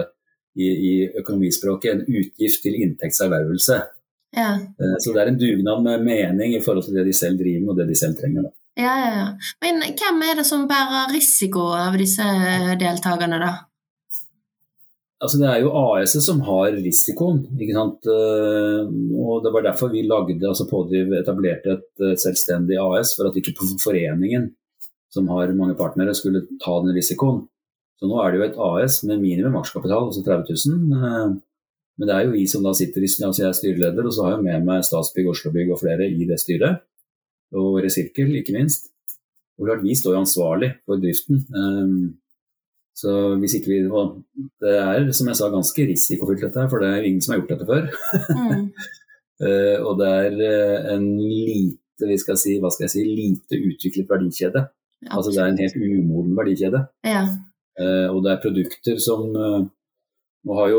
i, 0.58 0.66
i, 0.66 0.94
økonomispråket 1.20 1.92
en 1.92 2.06
utgift 2.06 2.62
til 2.64 2.78
inntektservervelse. 2.82 3.80
Ja. 4.34 4.54
Eh, 4.56 4.96
så 5.02 5.14
det 5.14 5.22
er 5.22 5.32
en 5.32 5.42
dugnad 5.42 5.84
med 5.86 6.06
mening 6.06 6.56
i 6.56 6.62
forhold 6.64 6.86
til 6.86 6.98
det 6.98 7.06
de 7.10 7.14
selv 7.18 7.38
driver 7.38 7.66
med 7.66 7.74
og 7.74 7.82
det 7.82 7.90
de 7.92 7.98
selv 8.02 8.18
trenger. 8.18 8.48
Da. 8.48 8.56
Ja, 8.78 8.92
ja, 9.02 9.10
ja. 9.16 9.26
Men 9.64 9.82
hvem 9.98 10.22
er 10.24 10.38
det 10.40 10.46
som 10.48 10.68
bærer 10.70 11.10
risiko 11.12 11.72
av 11.74 11.98
disse 11.98 12.24
deltakerne, 12.80 13.40
da? 13.42 13.50
Altså 15.20 15.36
Det 15.36 15.48
er 15.50 15.58
jo 15.60 15.72
AS-et 15.76 16.24
som 16.24 16.38
har 16.46 16.72
risikoen. 16.78 17.42
ikke 17.60 17.76
sant? 17.76 18.06
Eh, 18.08 18.86
og 19.20 19.42
Det 19.44 19.52
var 19.52 19.66
derfor 19.66 19.92
vi 19.92 20.06
lagde, 20.06 20.40
altså 20.48 20.68
Pådriv 20.70 21.12
etablerte 21.18 21.76
et 21.76 22.20
selvstendig 22.22 22.78
AS, 22.80 23.12
for 23.16 23.28
at 23.28 23.36
ikke 23.36 23.52
foreningen, 23.82 24.54
som 25.12 25.28
har 25.28 25.52
mange 25.52 25.76
partnere, 25.76 26.14
skulle 26.14 26.46
ta 26.62 26.78
den 26.80 26.96
risikoen. 26.96 27.44
Så 28.00 28.08
nå 28.08 28.16
er 28.16 28.32
det 28.32 28.40
jo 28.40 28.46
et 28.46 28.60
AS 28.64 29.02
med 29.04 29.20
minimum 29.20 29.58
aksjekapital, 29.60 30.08
altså 30.08 30.24
30 30.24 30.56
000. 30.56 30.92
Eh, 30.96 31.38
men 32.00 32.08
det 32.08 32.14
er 32.16 32.24
jo 32.24 32.32
vi 32.32 32.46
som 32.48 32.64
da 32.64 32.72
sitter 32.72 33.04
i 33.04 33.10
altså 33.10 33.42
Jeg 33.42 33.48
er 33.50 33.58
styreleder, 33.58 34.06
og 34.06 34.14
så 34.16 34.24
har 34.24 34.38
jeg 34.38 34.46
med 34.46 34.64
meg 34.64 34.86
Statsbygg, 34.86 35.28
Oslobygg 35.34 35.74
og 35.74 35.82
flere 35.82 36.08
i 36.08 36.24
det 36.24 36.40
styret. 36.40 36.80
Og 37.56 37.80
Resirkel, 37.84 38.34
ikke 38.38 38.54
minst. 38.54 38.90
Og 39.58 39.66
klart, 39.66 39.84
Vi 39.84 39.94
står 39.94 40.14
jo 40.14 40.22
ansvarlig 40.24 40.70
for 40.86 41.00
driften. 41.02 41.42
Eh, 41.60 42.16
så 43.00 43.12
hvis 43.40 43.54
ikke 43.56 43.70
vi 43.70 43.78
Det 44.60 44.72
er 44.76 45.12
som 45.12 45.28
jeg 45.28 45.36
sa 45.38 45.48
ganske 45.48 45.86
risikofylt 45.88 46.42
dette 46.44 46.60
her, 46.60 46.68
for 46.68 46.82
det 46.82 46.88
er 46.88 47.06
ingen 47.06 47.22
som 47.22 47.32
har 47.32 47.40
gjort 47.40 47.52
dette 47.54 47.68
før. 47.70 47.84
Mm. 48.36 48.64
uh, 49.44 49.78
og 49.88 49.92
det 50.00 50.08
er 50.08 50.32
uh, 50.40 50.94
en 50.94 51.06
lite, 51.18 52.08
vi 52.08 52.18
skal 52.20 52.36
si, 52.40 52.58
hva 52.60 52.70
skal 52.72 52.86
jeg 52.86 52.94
si, 52.94 53.04
lite 53.04 53.60
utviklet 53.70 54.10
verdikjede. 54.10 54.64
Ja, 55.00 55.14
altså 55.16 55.32
det 55.32 55.40
er 55.40 55.52
en 55.52 55.62
helt 55.62 55.78
umoden 55.80 56.36
verdikjede. 56.36 56.82
Ja. 57.08 57.24
Uh, 57.80 58.08
og 58.12 58.24
det 58.24 58.32
er 58.32 58.42
produkter 58.42 58.98
som 59.00 59.30
Nå 60.40 60.54
har 60.56 60.70
jo 60.72 60.78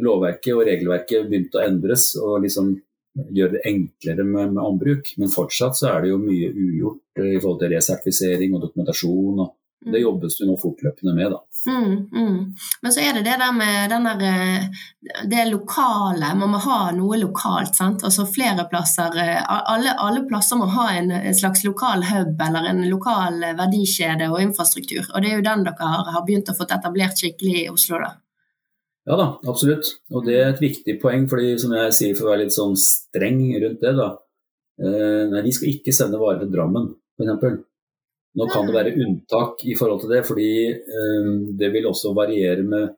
lovverket 0.00 0.54
og 0.54 0.62
regelverket 0.64 1.26
begynt 1.28 1.56
å 1.58 1.60
endres 1.60 2.14
og 2.16 2.38
liksom 2.46 2.70
gjøre 3.16 3.56
det 3.56 3.66
enklere 3.68 4.24
med, 4.24 4.54
med 4.56 4.62
ombruk, 4.62 5.12
men 5.20 5.32
fortsatt 5.32 5.78
så 5.78 5.92
er 5.92 6.04
det 6.04 6.14
jo 6.14 6.22
mye 6.22 6.50
ugjort 6.52 7.22
i 7.22 7.38
forhold 7.38 7.62
til 7.62 7.72
resertifisering 7.76 8.56
og 8.56 8.66
dokumentasjon. 8.66 9.44
og 9.44 9.54
det 9.84 9.90
mm. 9.90 10.02
jobbes 10.02 10.38
det 10.38 10.46
nå 10.48 10.56
fortløpende 10.58 11.12
med, 11.14 11.30
da. 11.30 11.42
Mm, 11.70 12.08
mm. 12.12 12.38
Men 12.82 12.92
så 12.92 13.00
er 13.00 13.14
det 13.14 13.22
det 13.26 13.36
der 13.38 13.52
med 13.52 13.90
den 13.90 14.08
der, 14.08 14.22
eh, 14.24 15.26
det 15.30 15.44
lokale. 15.50 16.32
Man 16.34 16.50
må 16.50 16.58
ha 16.64 16.90
noe 16.96 17.18
lokalt. 17.20 17.76
sant? 17.76 18.04
Altså 18.04 18.26
flere 18.26 18.64
plasser 18.70 19.14
eh, 19.22 19.42
Alle, 19.46 19.94
alle 19.98 20.24
plasser 20.26 20.58
må 20.58 20.66
ha 20.74 20.88
en, 20.96 21.10
en, 21.10 21.34
slags 21.34 21.64
lokal 21.64 22.02
hub 22.08 22.42
eller 22.48 22.70
en 22.70 22.82
lokal 22.90 23.40
verdikjede 23.58 24.30
og 24.32 24.40
infrastruktur. 24.42 25.04
Og 25.14 25.22
det 25.22 25.30
er 25.30 25.38
jo 25.38 25.48
den 25.50 25.66
dere 25.68 25.92
har 26.14 26.24
begynt 26.26 26.50
å 26.50 26.56
få 26.56 26.66
etablert 26.66 27.20
skikkelig 27.20 27.66
i 27.66 27.68
Oslo, 27.70 28.00
da. 28.02 28.14
Ja 29.06 29.16
da, 29.18 29.26
absolutt. 29.46 29.92
Og 30.10 30.26
det 30.26 30.36
er 30.40 30.48
et 30.50 30.62
viktig 30.62 30.96
poeng, 31.02 31.28
fordi 31.30 31.54
som 31.62 31.74
jeg 31.76 31.94
sier 31.94 32.16
for 32.18 32.26
å 32.26 32.32
være 32.32 32.46
litt 32.46 32.56
sånn 32.56 32.74
streng 32.80 33.42
rundt 33.62 33.82
det, 33.84 33.94
da. 33.94 34.10
Eh, 34.82 35.22
nei, 35.30 35.42
vi 35.46 35.54
skal 35.54 35.70
ikke 35.70 35.94
sende 35.94 36.20
varer 36.20 36.42
til 36.42 36.52
Drammen, 36.52 36.90
f.eks. 37.16 37.60
Nå 38.36 38.46
kan 38.52 38.66
det 38.68 38.74
være 38.74 38.96
unntak 39.00 39.62
i 39.64 39.76
forhold 39.78 40.02
til 40.02 40.12
det, 40.12 40.22
fordi 40.28 40.50
eh, 40.74 41.28
det 41.56 41.70
vil 41.72 41.86
også 41.88 42.12
variere 42.16 42.66
med 42.66 42.96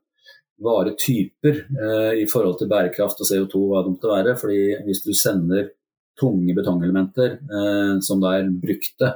varetyper 0.65 1.61
eh, 1.61 2.15
i 2.25 2.27
forhold 2.31 2.57
til 2.59 2.71
bærekraft 2.73 3.21
og 3.23 3.29
CO2, 3.29 3.63
hva 3.69 3.85
det 3.85 3.93
måtte 3.93 4.15
være. 4.15 4.35
fordi 4.41 4.63
hvis 4.89 5.05
du 5.05 5.13
sender 5.15 5.69
tunge 6.19 6.51
betongelementer 6.51 7.37
som 8.03 8.19
da 8.19 8.33
er 8.41 8.49
brukte 8.51 9.13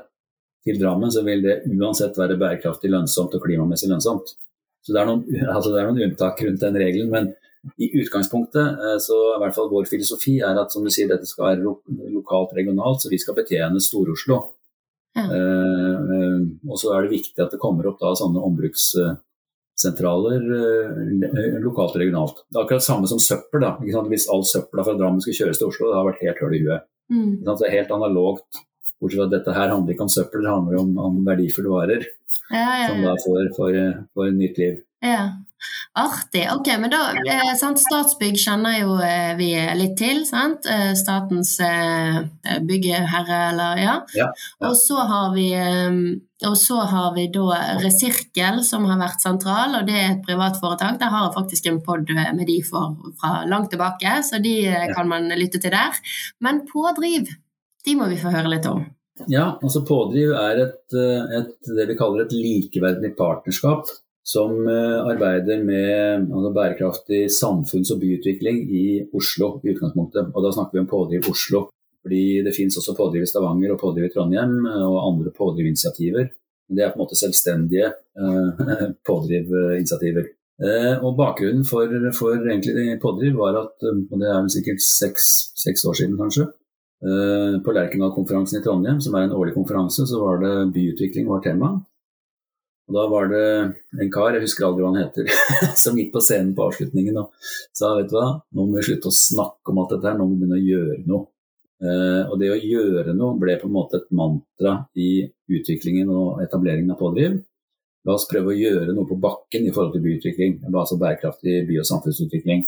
til 0.63 0.77
Drammen, 0.79 1.11
så 1.11 1.25
vil 1.27 1.41
det 1.43 1.57
uansett 1.67 2.15
være 2.15 2.37
bærekraftig 2.39 2.93
lønnsomt 2.93 3.35
og 3.35 3.43
klimamessig 3.43 3.91
lønnsomt. 3.91 4.37
Så 4.83 4.95
det 4.95 5.01
er 5.03 5.09
noen, 5.09 5.25
altså 5.57 5.73
det 5.73 5.81
er 5.81 5.91
noen 5.91 6.05
unntak 6.09 6.43
rundt 6.45 6.63
den 6.65 6.83
regelen. 6.83 7.11
men 7.13 7.33
i 7.79 7.87
utgangspunktet 7.95 8.81
så 9.05 9.17
i 9.37 9.39
hvert 9.39 9.55
fall 9.55 9.69
vår 9.71 9.85
filosofi 9.87 10.41
er 10.43 10.59
at 10.59 10.73
som 10.75 10.83
du 10.83 10.91
sier, 10.91 11.07
dette 11.07 11.29
skal 11.31 11.53
være 11.53 11.63
lokalt 12.11 12.57
regionalt, 12.59 12.99
så 12.99 13.07
vi 13.13 13.21
skal 13.23 13.37
betjene 13.37 13.79
Stor-Oslo. 13.79 14.41
Ja. 15.15 15.25
Eh, 15.29 15.97
eh, 16.17 16.41
og 16.69 16.79
så 16.81 16.95
er 16.95 17.05
det 17.05 17.13
viktig 17.19 17.43
at 17.45 17.53
det 17.53 17.61
kommer 17.63 17.87
opp 17.91 17.99
da 18.01 18.15
sånne 18.17 18.41
ombrukssentraler 18.49 20.43
eh, 20.57 21.59
lokalt 21.63 21.95
og 21.97 22.01
regionalt. 22.03 22.37
Det 22.49 22.57
er 22.59 22.65
akkurat 22.65 22.87
samme 22.87 23.07
som 23.11 23.21
søppel. 23.23 23.61
da, 23.65 23.71
Hvis 24.09 24.29
all 24.33 24.45
søpla 24.49 24.81
fra 24.87 24.97
Drammen 24.99 25.23
skal 25.25 25.39
kjøres 25.43 25.59
til 25.61 25.69
Oslo, 25.69 25.85
det 25.91 25.99
har 26.01 26.09
vært 26.09 26.25
helt 26.25 26.43
høl 26.45 26.55
i 26.57 26.63
huet. 26.65 26.83
Mm. 27.13 27.33
Det 27.45 27.67
er 27.69 27.77
helt 27.77 27.93
analogt. 27.95 28.51
Bortsett 29.03 29.19
fra 29.19 29.29
at 29.29 29.37
dette 29.37 29.55
her 29.57 29.73
handler 29.75 29.97
ikke 29.97 30.07
om 30.07 30.13
søppel, 30.15 30.45
det 30.47 30.53
handler 30.53 30.81
om, 30.81 30.93
om 31.11 31.23
verdifulle 31.27 31.73
varer. 31.73 32.09
Ja, 32.53 32.69
ja, 32.83 32.89
som 32.89 33.03
da 33.03 33.15
får, 33.25 33.49
får, 33.57 33.79
får 34.15 34.35
nytt 34.37 34.61
liv. 34.63 34.83
Ja. 35.03 35.25
Artig. 35.95 36.49
Ok, 36.55 36.69
men 36.81 36.91
da 36.91 37.01
eh, 37.29 37.53
sant, 37.61 37.79
Statsbygg 37.83 38.39
kjenner 38.41 38.79
jo 38.81 38.97
eh, 39.05 39.35
vi 39.39 39.51
litt 39.79 39.95
til. 40.01 40.23
sant? 40.27 40.67
Eh, 40.67 40.93
statens 40.99 41.53
eh, 41.63 42.23
byggeherre, 42.67 43.39
eller 43.53 43.83
ja. 43.83 43.97
ja, 44.17 44.31
ja. 44.33 44.71
Og, 44.71 44.75
så 44.79 45.05
har 45.11 45.35
vi, 45.37 45.51
og 46.49 46.57
så 46.59 46.81
har 46.89 47.13
vi 47.19 47.29
da 47.35 47.61
Resirkel, 47.83 48.63
som 48.67 48.89
har 48.91 49.03
vært 49.03 49.23
sentral, 49.23 49.77
og 49.79 49.87
det 49.91 49.99
er 49.99 50.09
et 50.15 50.25
privatforetak. 50.27 50.99
Der 51.03 51.13
har 51.13 51.29
jeg 51.29 51.37
faktisk 51.37 51.71
en 51.71 51.83
pod 51.85 52.11
med 52.11 52.47
de 52.49 52.59
for, 52.67 52.97
fra 53.21 53.43
langt 53.51 53.71
tilbake, 53.75 54.19
så 54.27 54.43
de 54.43 54.57
kan 54.97 55.11
man 55.11 55.31
lytte 55.37 55.61
til 55.63 55.75
der. 55.77 55.99
Men 56.43 56.65
Pådriv, 56.73 57.29
de 57.87 57.97
må 57.99 58.09
vi 58.11 58.21
få 58.21 58.33
høre 58.35 58.53
litt 58.53 58.69
om. 58.71 58.85
Ja, 59.31 59.59
altså 59.63 59.83
Pådriv 59.87 60.33
er 60.35 60.63
et, 60.63 60.95
et, 60.97 61.53
det 61.77 61.85
vi 61.91 61.99
kaller 61.99 62.25
et 62.25 62.33
likeverdig 62.35 63.13
partnerskap 63.19 63.91
som 64.23 64.55
eh, 64.71 64.99
arbeider 65.03 65.63
med 65.67 66.29
altså, 66.31 66.53
bærekraftig 66.55 67.23
samfunns- 67.35 67.91
og 67.95 68.01
byutvikling 68.03 68.61
i 68.71 68.85
Oslo 69.19 69.57
i 69.63 69.75
utgangspunktet. 69.75 70.31
Og 70.31 70.45
da 70.45 70.53
snakker 70.55 70.79
vi 70.79 70.83
om 70.85 70.91
Pådriv 70.91 71.27
Oslo. 71.31 71.67
Fordi 72.03 72.43
det 72.43 72.55
finnes 72.55 72.77
også 72.79 72.95
Pådriv 72.99 73.23
i 73.23 73.31
Stavanger 73.31 73.75
og 73.75 73.81
Pådriv 73.83 74.07
i 74.09 74.13
Trondheim 74.15 74.55
eh, 74.67 74.87
og 74.87 75.03
andre 75.09 75.35
pådrivinitiativer. 75.35 76.31
Det 76.73 76.85
er 76.85 76.95
på 76.95 77.01
en 77.01 77.05
måte 77.05 77.19
selvstendige 77.19 77.91
eh, 77.91 78.73
pådrivinitiativer. 79.09 80.31
Eh, 80.63 80.95
og 81.03 81.19
Bakgrunnen 81.19 81.67
for, 81.67 81.91
for 82.15 82.39
egentlig 82.39 82.99
pådriv 83.03 83.39
var 83.43 83.59
at, 83.65 83.87
og 83.91 84.19
det 84.23 84.31
er 84.31 84.51
sikkert 84.55 84.83
seks, 84.87 85.29
seks 85.59 85.85
år 85.91 85.99
siden 85.99 86.19
kanskje, 86.21 86.47
på 87.03 87.73
Lerkendal-konferansen 87.75 88.61
i 88.61 88.63
Trondheim, 88.63 89.01
som 89.03 89.17
er 89.19 89.25
en 89.27 89.33
årlig 89.35 89.57
konferanse, 89.57 90.05
så 90.07 90.21
var 90.21 90.39
det 90.39 90.53
byutvikling 90.77 91.27
var 91.27 91.43
tema. 91.43 91.73
Og 92.89 92.97
Da 92.97 93.05
var 93.09 93.29
det 93.31 93.45
en 94.03 94.11
kar, 94.13 94.35
jeg 94.35 94.45
husker 94.45 94.67
aldri 94.67 94.83
hva 94.85 94.91
han 94.93 95.05
heter, 95.05 95.29
som 95.83 95.99
gikk 95.99 96.11
på 96.15 96.23
scenen 96.25 96.55
på 96.57 96.67
avslutningen 96.67 97.21
og 97.23 97.31
sa 97.75 97.95
vet 97.97 98.11
du 98.11 98.17
hva, 98.19 98.27
nå 98.53 98.67
må 98.67 98.79
vi 98.79 98.89
slutte 98.89 99.09
å 99.09 99.17
snakke 99.17 99.73
om 99.73 99.81
alt 99.83 99.95
dette 99.95 100.11
her, 100.11 100.19
nå 100.19 100.27
må 100.27 100.35
vi 100.35 100.43
begynne 100.43 100.59
å 100.59 100.67
gjøre 100.67 100.99
noe. 101.07 101.29
Uh, 101.83 102.29
og 102.31 102.37
det 102.39 102.53
å 102.53 102.59
gjøre 102.59 103.15
noe 103.19 103.39
ble 103.41 103.57
på 103.59 103.67
en 103.67 103.75
måte 103.75 103.99
et 103.99 104.13
mantra 104.15 104.75
i 104.95 105.25
utviklingen 105.51 106.13
og 106.15 106.43
etableringen 106.45 106.93
av 106.95 107.01
Pådriv. 107.01 107.41
La 108.07 108.15
oss 108.15 108.29
prøve 108.31 108.53
å 108.53 108.59
gjøre 108.59 108.95
noe 108.95 109.09
på 109.09 109.19
bakken 109.23 109.67
i 109.67 109.73
forhold 109.75 109.97
til 109.97 110.05
byutvikling, 110.05 110.61
altså 110.71 110.99
bærekraftig 110.99 111.63
by- 111.69 111.81
og 111.83 111.89
samfunnsutvikling. 111.89 112.65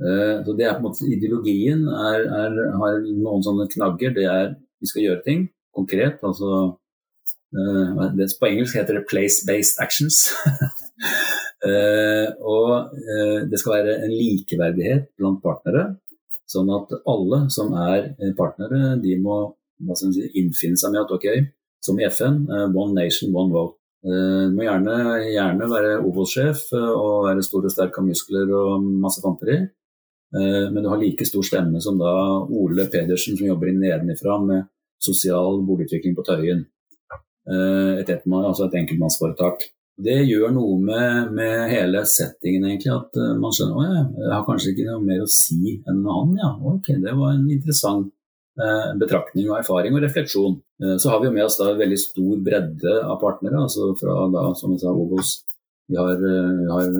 Uh, 0.00 0.40
så 0.44 0.54
det 0.56 0.64
er 0.64 0.76
på 0.76 0.80
en 0.80 0.86
måte 0.88 1.08
Ideologien 1.12 1.82
er, 1.92 2.22
er, 2.24 2.60
har 2.80 3.00
noen 3.04 3.42
sånne 3.44 3.68
knagger. 3.72 4.14
Det 4.16 4.26
er 4.26 4.54
vi 4.80 4.88
skal 4.88 5.04
gjøre 5.04 5.24
ting 5.26 5.48
konkret. 5.76 6.22
altså 6.24 6.76
det, 7.50 8.28
på 8.40 8.46
engelsk 8.46 8.76
heter 8.78 8.96
det 8.96 9.08
'place-based 9.10 9.80
actions'. 9.84 10.20
uh, 11.66 12.28
og 12.54 12.94
det 13.50 13.58
skal 13.60 13.74
være 13.76 13.96
en 14.06 14.14
likeverdighet 14.14 15.10
blant 15.18 15.42
partnere. 15.42 15.96
Sånn 16.48 16.70
at 16.74 16.94
alle 17.06 17.44
som 17.50 17.74
er 17.74 18.14
partnere, 18.38 18.96
de 19.02 19.18
må 19.22 19.52
si, 19.94 20.30
innfinne 20.40 20.78
seg 20.80 20.94
med 20.94 21.04
at 21.04 21.12
ok, 21.14 21.26
som 21.84 22.00
i 22.00 22.08
FN, 22.08 22.40
one 22.74 22.94
nation, 22.94 23.34
one 23.34 23.52
vote. 23.54 23.76
Du 24.02 24.56
må 24.56 24.64
gjerne, 24.64 24.96
gjerne 25.28 25.68
være 25.70 25.92
Obos-sjef 26.00 26.72
og 26.72 27.28
være 27.28 27.44
stor 27.44 27.68
og 27.68 27.74
sterk 27.74 27.98
av 28.00 28.08
muskler 28.08 28.50
og 28.56 28.88
masse 29.02 29.22
fanteri. 29.22 29.60
Men 30.30 30.76
du 30.78 30.86
har 30.86 31.00
like 31.00 31.26
stor 31.26 31.42
stemme 31.42 31.80
som 31.82 31.96
da 31.98 32.12
Ole 32.46 32.84
Pedersen, 32.86 33.34
som 33.34 33.48
jobber 33.48 33.72
nedenifra 33.74 34.36
med 34.44 34.68
sosial 35.02 35.62
boligutvikling 35.66 36.14
på 36.14 36.24
Tøyen. 36.28 36.62
Eh, 37.50 38.00
et, 38.00 38.10
etmann, 38.10 38.46
altså 38.46 38.68
et 38.68 38.78
enkeltmannsforetak. 38.82 39.64
Det 40.00 40.16
gjør 40.24 40.52
noe 40.54 40.78
med, 40.80 41.32
med 41.36 41.66
hele 41.72 42.04
settingen, 42.08 42.64
egentlig. 42.68 42.92
At 42.94 43.18
uh, 43.20 43.34
man 43.40 43.52
skjønner 43.52 43.90
at 43.98 44.14
jeg 44.16 44.32
har 44.32 44.46
kanskje 44.46 44.72
ikke 44.72 44.86
noe 44.86 45.04
mer 45.04 45.24
å 45.24 45.28
si 45.28 45.74
enn 45.90 46.00
han. 46.06 46.32
Ja, 46.40 46.54
ok, 46.72 46.94
det 47.02 47.12
var 47.18 47.36
en 47.36 47.46
interessant 47.50 48.08
betraktning 49.00 49.46
og 49.48 49.54
erfaring 49.56 49.94
og 49.96 50.02
refleksjon. 50.02 50.56
Så 51.00 51.08
har 51.08 51.20
vi 51.22 51.30
jo 51.30 51.32
med 51.32 51.46
oss 51.46 51.54
da 51.56 51.70
veldig 51.78 51.96
stor 51.96 52.40
bredde 52.44 52.96
av 52.98 53.14
partnere, 53.22 53.62
altså 53.62 53.86
fra 53.96 54.26
da, 54.34 54.42
som 54.58 54.74
jeg 54.74 54.82
sa, 54.82 54.90
Obos. 54.92 55.30
Vi 55.90 55.98
har, 55.98 56.20
vi 56.22 56.66
har 56.70 56.90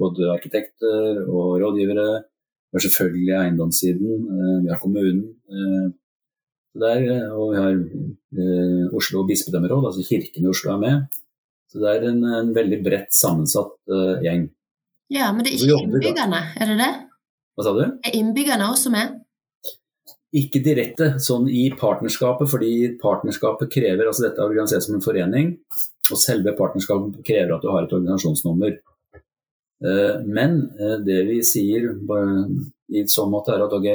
både 0.00 0.30
arkitekter 0.34 1.20
og 1.24 1.60
rådgivere. 1.62 2.06
Vi 2.24 2.76
har 2.76 2.84
selvfølgelig 2.88 3.34
eiendomssiden, 3.38 4.24
vi 4.64 4.72
har 4.72 4.80
kommunen. 4.82 5.20
Der, 6.74 7.04
og 7.30 7.52
vi 7.52 7.60
har 7.62 8.90
Oslo 8.98 9.22
bispedømmeråd, 9.28 9.86
altså 9.92 10.02
Kirken 10.08 10.42
i 10.42 10.50
Oslo 10.50 10.72
er 10.74 10.80
med. 10.82 11.20
Så 11.70 11.78
det 11.82 11.92
er 11.92 12.08
en, 12.10 12.18
en 12.26 12.50
veldig 12.56 12.80
bredt 12.82 13.14
sammensatt 13.14 13.78
gjeng. 14.26 14.48
Ja, 15.14 15.30
men 15.30 15.46
det 15.46 15.52
er 15.52 15.60
ikke 15.60 15.84
innbyggerne, 15.84 16.42
er 16.58 16.72
det 16.72 16.80
det? 16.80 16.92
Hva 17.54 17.66
sa 17.66 17.76
du? 17.76 17.84
Er 18.02 18.18
innbyggerne 18.18 18.72
også 18.74 18.90
med? 18.90 19.20
Ikke 20.34 20.58
direkte 20.64 21.12
sånn 21.22 21.46
i 21.46 21.68
partnerskapet, 21.78 22.50
fordi 22.50 22.72
partnerskapet 22.98 23.70
krever 23.70 24.08
altså 24.10 24.24
Dette 24.26 24.42
er 24.42 24.50
organisert 24.50 24.82
som 24.82 24.96
en 24.98 25.04
forening, 25.04 25.52
og 26.10 26.20
selve 26.20 26.52
partnerskapet 26.58 27.22
krever 27.26 27.54
at 27.54 27.64
du 27.64 27.70
har 27.72 27.86
et 27.86 27.94
organisasjonsnummer. 27.96 28.76
Uh, 29.84 30.20
men 30.24 30.60
uh, 30.80 30.98
det 31.04 31.20
vi 31.28 31.38
sier 31.44 31.90
i 32.94 33.04
så 33.10 33.24
måte, 33.28 33.54
er 33.54 33.64
at 33.64 33.74
ok, 33.74 33.88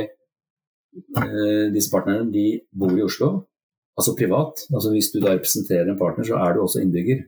disse 1.73 1.91
partnerne 1.93 2.31
de 2.33 2.47
bor 2.73 2.95
i 2.97 3.03
Oslo, 3.05 3.29
altså 3.99 4.15
privat. 4.17 4.63
altså 4.73 4.93
Hvis 4.93 5.11
du 5.13 5.19
da 5.21 5.35
representerer 5.35 5.91
en 5.91 5.99
partner, 5.99 6.25
så 6.25 6.39
er 6.41 6.55
du 6.55 6.63
også 6.63 6.81
innbygger. 6.81 7.27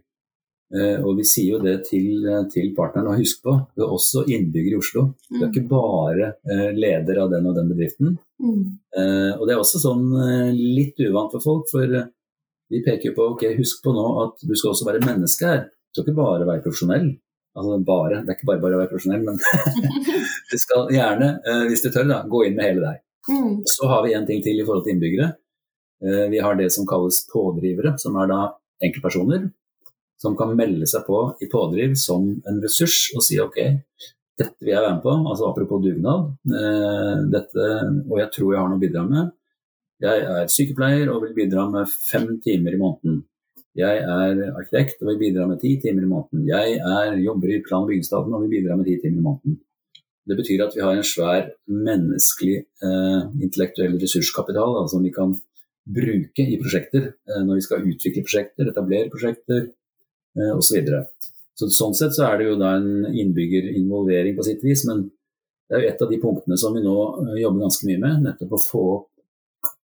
Eh, 0.72 1.04
og 1.04 1.18
vi 1.20 1.26
sier 1.28 1.58
jo 1.58 1.60
det 1.60 1.82
til, 1.90 2.24
eh, 2.28 2.46
til 2.52 2.72
partnerne. 2.76 3.12
Og 3.12 3.20
husk 3.20 3.44
på, 3.44 3.58
du 3.76 3.84
er 3.84 3.92
også 3.92 4.24
innbygger 4.32 4.76
i 4.76 4.80
Oslo. 4.80 5.04
Du 5.28 5.42
er 5.42 5.48
mm. 5.48 5.52
ikke 5.52 5.68
bare 5.72 6.30
eh, 6.48 6.70
leder 6.78 7.24
av 7.26 7.32
den 7.34 7.50
og 7.50 7.58
den 7.60 7.72
bedriften. 7.74 8.16
Mm. 8.40 8.64
Og 9.38 9.44
det 9.46 9.54
er 9.54 9.62
også 9.62 9.80
sånn 9.84 10.08
litt 10.58 10.98
uvant 11.06 11.32
for 11.36 11.44
folk, 11.44 11.68
for 11.70 11.92
vi 12.72 12.82
peker 12.86 13.14
på 13.18 13.28
ok, 13.34 13.46
husk 13.60 13.84
på 13.84 13.94
nå 13.96 14.08
at 14.24 14.42
du 14.48 14.56
skal 14.56 14.72
også 14.72 14.88
være 14.88 15.04
menneske 15.04 15.48
her. 15.48 15.68
Du 15.92 16.00
skal 16.00 16.08
ikke 16.08 16.22
bare 16.22 16.48
være 16.48 16.64
profesjonell. 16.64 17.12
Altså 17.52 17.78
bare, 17.84 18.22
Det 18.24 18.32
er 18.32 18.38
ikke 18.38 18.48
bare 18.48 18.64
bare 18.64 18.78
å 18.78 18.82
være 18.82 18.92
profesjonell, 18.94 19.26
men 19.28 19.40
du 20.52 20.58
skal 20.62 20.92
gjerne, 20.96 21.32
hvis 21.68 21.84
du 21.84 21.90
tør, 21.92 22.08
da, 22.08 22.22
gå 22.32 22.46
inn 22.48 22.56
med 22.56 22.70
hele 22.70 22.86
deg. 22.86 23.02
Mm. 23.28 23.58
Så 23.68 23.90
har 23.92 24.06
vi 24.06 24.14
en 24.16 24.28
ting 24.30 24.40
til 24.46 24.62
i 24.62 24.64
forhold 24.64 24.86
til 24.86 24.96
innbyggere. 24.96 25.34
Vi 26.32 26.40
har 26.42 26.56
det 26.58 26.72
som 26.74 26.88
kalles 26.90 27.20
pådrivere, 27.30 27.98
som 28.02 28.16
er 28.18 28.32
da 28.32 28.40
enkeltpersoner 28.82 29.52
som 30.22 30.38
kan 30.38 30.54
melde 30.58 30.88
seg 30.90 31.06
på 31.08 31.20
i 31.42 31.50
pådriv 31.50 31.96
som 31.98 32.28
en 32.48 32.60
ressurs 32.62 33.10
og 33.18 33.24
si 33.26 33.40
ok, 33.42 33.58
dette 34.38 34.62
vil 34.62 34.76
jeg 34.76 34.84
være 34.84 34.98
med 34.98 35.04
på, 35.06 35.14
altså 35.32 35.50
apropos 35.50 35.82
dugnad, 35.82 36.28
eh, 36.46 37.16
dette, 37.34 37.70
og 38.06 38.20
jeg 38.22 38.30
tror 38.36 38.52
jeg 38.54 38.62
har 38.62 38.70
noe 38.70 38.80
å 38.80 38.84
bidra 38.84 39.06
med. 39.08 39.32
Jeg 40.02 40.24
er 40.36 40.48
sykepleier 40.50 41.12
og 41.14 41.26
vil 41.26 41.36
bidra 41.38 41.68
med 41.70 41.92
fem 41.92 42.34
timer 42.44 42.76
i 42.76 42.80
måneden. 42.82 43.20
Jeg 43.78 44.02
er 44.04 44.40
arkitekt 44.52 45.04
og 45.04 45.12
vil 45.12 45.20
bidra 45.22 45.46
med 45.48 45.62
ti 45.62 45.76
timer 45.84 46.04
i 46.04 46.10
måneden. 46.10 46.48
Jeg 46.48 46.80
er, 46.80 47.18
jobber 47.24 47.54
i 47.54 47.62
plan- 47.66 47.86
og 47.86 47.92
bygningsstaten 47.92 48.34
og 48.34 48.44
vil 48.46 48.56
bidra 48.58 48.78
med 48.80 48.90
ti 48.90 48.98
timer 49.04 49.22
i 49.22 49.28
måneden. 49.28 49.60
Det 50.28 50.38
betyr 50.38 50.66
at 50.66 50.76
vi 50.76 50.84
har 50.86 50.96
en 50.96 51.08
svær 51.08 51.48
menneskelig 51.68 52.58
eh, 52.88 53.22
intellektuell 53.42 53.96
ressurskapital 54.02 54.76
altså 54.82 54.98
som 54.98 55.06
vi 55.06 55.14
kan 55.14 55.34
bruke 55.98 56.44
i 56.46 56.60
prosjekter 56.62 57.08
eh, 57.10 57.42
når 57.46 57.58
vi 57.58 57.66
skal 57.66 57.88
utvikle 57.90 58.26
prosjekter, 58.28 58.70
etablere 58.70 59.10
prosjekter, 59.14 59.72
Eh, 60.38 60.58
osv. 60.58 60.86
Så 60.88 61.68
så, 61.68 61.68
sånn 61.76 61.96
sett 61.98 62.16
så 62.16 62.30
er 62.30 62.40
det 62.40 62.46
jo 62.48 62.60
da 62.60 62.76
en 62.78 63.10
innbyggerinvolvering 63.12 64.38
på 64.38 64.46
sitt 64.48 64.62
vis, 64.64 64.86
men 64.88 65.04
det 65.68 65.76
er 65.76 65.84
jo 65.84 65.90
et 65.92 66.04
av 66.06 66.12
de 66.12 66.20
punktene 66.22 66.58
som 66.58 66.76
vi 66.76 66.84
nå 66.84 66.96
eh, 67.26 67.42
jobber 67.44 67.66
ganske 67.66 67.90
mye 67.90 68.00
med, 68.02 68.22
nettopp 68.26 68.56
å 68.56 68.62
få 68.64 68.84
opp 68.96 69.11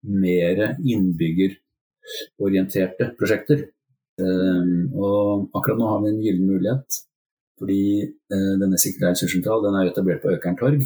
mer 0.04 0.78
innbyggerorienterte 0.84 3.16
prosjekter. 3.20 3.60
Um, 4.18 4.90
og 4.98 5.50
akkurat 5.54 5.78
nå 5.78 5.86
har 5.92 6.02
vi 6.02 6.10
en 6.10 6.24
gyllen 6.24 6.50
mulighet, 6.50 6.90
fordi 7.62 7.84
uh, 8.34 8.54
denne 8.62 8.78
sikkerhetssentralen 8.82 9.66
den 9.68 9.78
er 9.78 9.86
etablert 9.92 10.24
på 10.24 10.34
Økern 10.34 10.58
torg. 10.60 10.82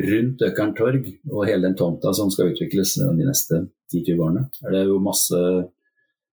Rundt 0.00 0.38
Økern 0.46 0.74
torg 0.76 1.04
og 1.30 1.48
hele 1.48 1.66
den 1.66 1.78
tomta 1.78 2.08
som 2.16 2.28
skal 2.32 2.50
utvikles 2.52 2.90
de 3.00 3.24
neste 3.24 3.54
10-20 3.94 4.20
årene, 4.20 4.42
er 4.64 4.70
det 4.76 4.82
jo 4.86 4.96
masse 5.02 5.38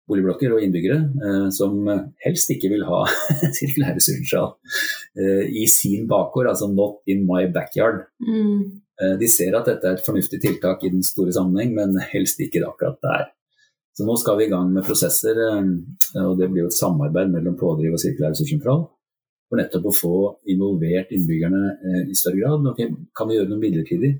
boligblokker 0.08 0.54
og 0.56 0.63
innbyggere 0.63 1.00
eh, 1.28 1.47
som 1.54 1.80
helst 2.23 2.52
ikke 2.54 2.71
vil 2.73 2.86
ha 2.88 3.04
sirkulær 3.58 3.97
ressurssal 3.97 4.54
eh, 5.19 5.45
i 5.52 5.67
sin 5.71 6.08
bakgård, 6.10 6.52
altså 6.52 6.69
'not 6.71 7.02
in 7.08 7.26
my 7.28 7.47
backyard'. 7.52 8.08
Mm. 8.23 8.82
Eh, 9.02 9.16
de 9.22 9.30
ser 9.30 9.56
at 9.58 9.68
dette 9.70 9.86
er 9.86 9.98
et 9.98 10.06
fornuftig 10.06 10.40
tiltak 10.42 10.84
i 10.86 10.92
den 10.94 11.04
store 11.06 11.34
sammenheng, 11.36 11.74
men 11.78 11.98
helst 12.14 12.42
ikke 12.44 12.64
akkurat 12.66 13.00
der. 13.06 13.26
Så 13.98 14.06
nå 14.06 14.14
skal 14.22 14.38
vi 14.38 14.46
i 14.46 14.52
gang 14.52 14.70
med 14.74 14.86
prosesser, 14.86 15.38
eh, 15.38 16.22
og 16.24 16.38
det 16.40 16.50
blir 16.52 16.66
jo 16.66 16.72
et 16.72 16.78
samarbeid 16.78 17.34
mellom 17.34 17.58
pådriv 17.60 17.98
og 17.98 18.02
sirkulær 18.04 18.34
ressurssentral. 18.34 18.88
For 19.48 19.62
nettopp 19.62 19.86
å 19.88 19.96
få 19.96 20.16
involvert 20.52 21.14
innbyggerne 21.16 21.64
eh, 21.74 22.02
i 22.12 22.18
større 22.18 22.42
grad. 22.42 22.72
Okay, 22.74 22.94
kan 23.16 23.30
vi 23.30 23.40
gjøre 23.40 23.52
noe 23.54 23.64
midlertidig? 23.64 24.18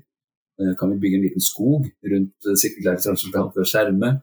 Kan 0.74 0.90
vi 0.90 0.96
bygge 0.98 1.14
en 1.20 1.22
liten 1.22 1.42
skog 1.44 1.84
rundt 2.10 2.46
sirkulær 2.58 2.96
ressurssentral 2.96 3.52
for 3.54 3.62
å 3.62 3.68
skjerme? 3.68 4.16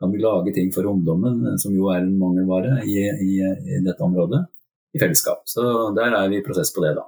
kan 0.00 0.12
vi 0.12 0.18
lage 0.18 0.52
ting 0.56 0.70
for 0.72 0.86
ungdommen, 0.88 1.58
som 1.60 1.74
jo 1.76 1.90
er 1.92 2.00
en 2.00 2.14
mangelvare 2.16 2.78
i, 2.88 2.96
i, 3.04 3.32
i 3.44 3.80
dette 3.84 4.00
området, 4.00 4.46
i 4.96 5.00
fellesskap. 5.02 5.42
Så 5.44 5.62
der 5.96 6.16
er 6.16 6.30
vi 6.32 6.38
i 6.40 6.44
prosess 6.44 6.72
på 6.72 6.80
det, 6.84 6.94
da. 6.96 7.04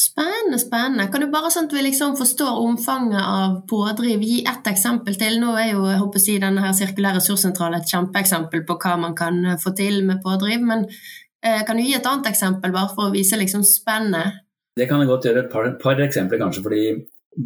Spennende, 0.00 0.58
spennende. 0.58 1.04
Kan 1.12 1.20
du 1.20 1.26
bare 1.28 1.50
sånn 1.52 1.66
at 1.68 1.74
vi 1.76 1.82
liksom 1.84 2.14
forstår 2.16 2.60
omfanget 2.62 3.20
av 3.20 3.56
pådriv, 3.68 4.22
gi 4.24 4.38
ett 4.48 4.68
eksempel 4.70 5.18
til? 5.20 5.36
Nå 5.42 5.52
er 5.60 5.74
jo 5.74 5.82
jeg 5.90 6.00
håper 6.00 6.20
å 6.20 6.24
si, 6.24 6.36
denne 6.40 6.62
her 6.64 6.72
sirkulære 6.78 7.18
ressurssentralen 7.18 7.76
et 7.76 7.92
kjempeeksempel 7.92 8.62
på 8.64 8.78
hva 8.80 8.94
man 9.02 9.16
kan 9.18 9.42
eh, 9.44 9.58
få 9.60 9.74
til 9.76 10.00
med 10.08 10.22
pådriv. 10.24 10.64
Men 10.64 10.86
eh, 10.88 11.60
kan 11.68 11.76
du 11.76 11.84
gi 11.84 11.98
et 11.98 12.08
annet 12.08 12.30
eksempel, 12.32 12.72
bare 12.72 12.88
for 12.94 13.10
å 13.10 13.12
vise 13.12 13.36
liksom 13.36 13.66
spennet? 13.68 14.40
Det 14.78 14.88
kan 14.88 15.02
jeg 15.02 15.10
godt 15.10 15.28
gjøre. 15.28 15.44
Et 15.44 15.52
par, 15.52 15.68
par 15.82 16.00
eksempler, 16.06 16.40
kanskje. 16.40 16.64
fordi 16.64 16.84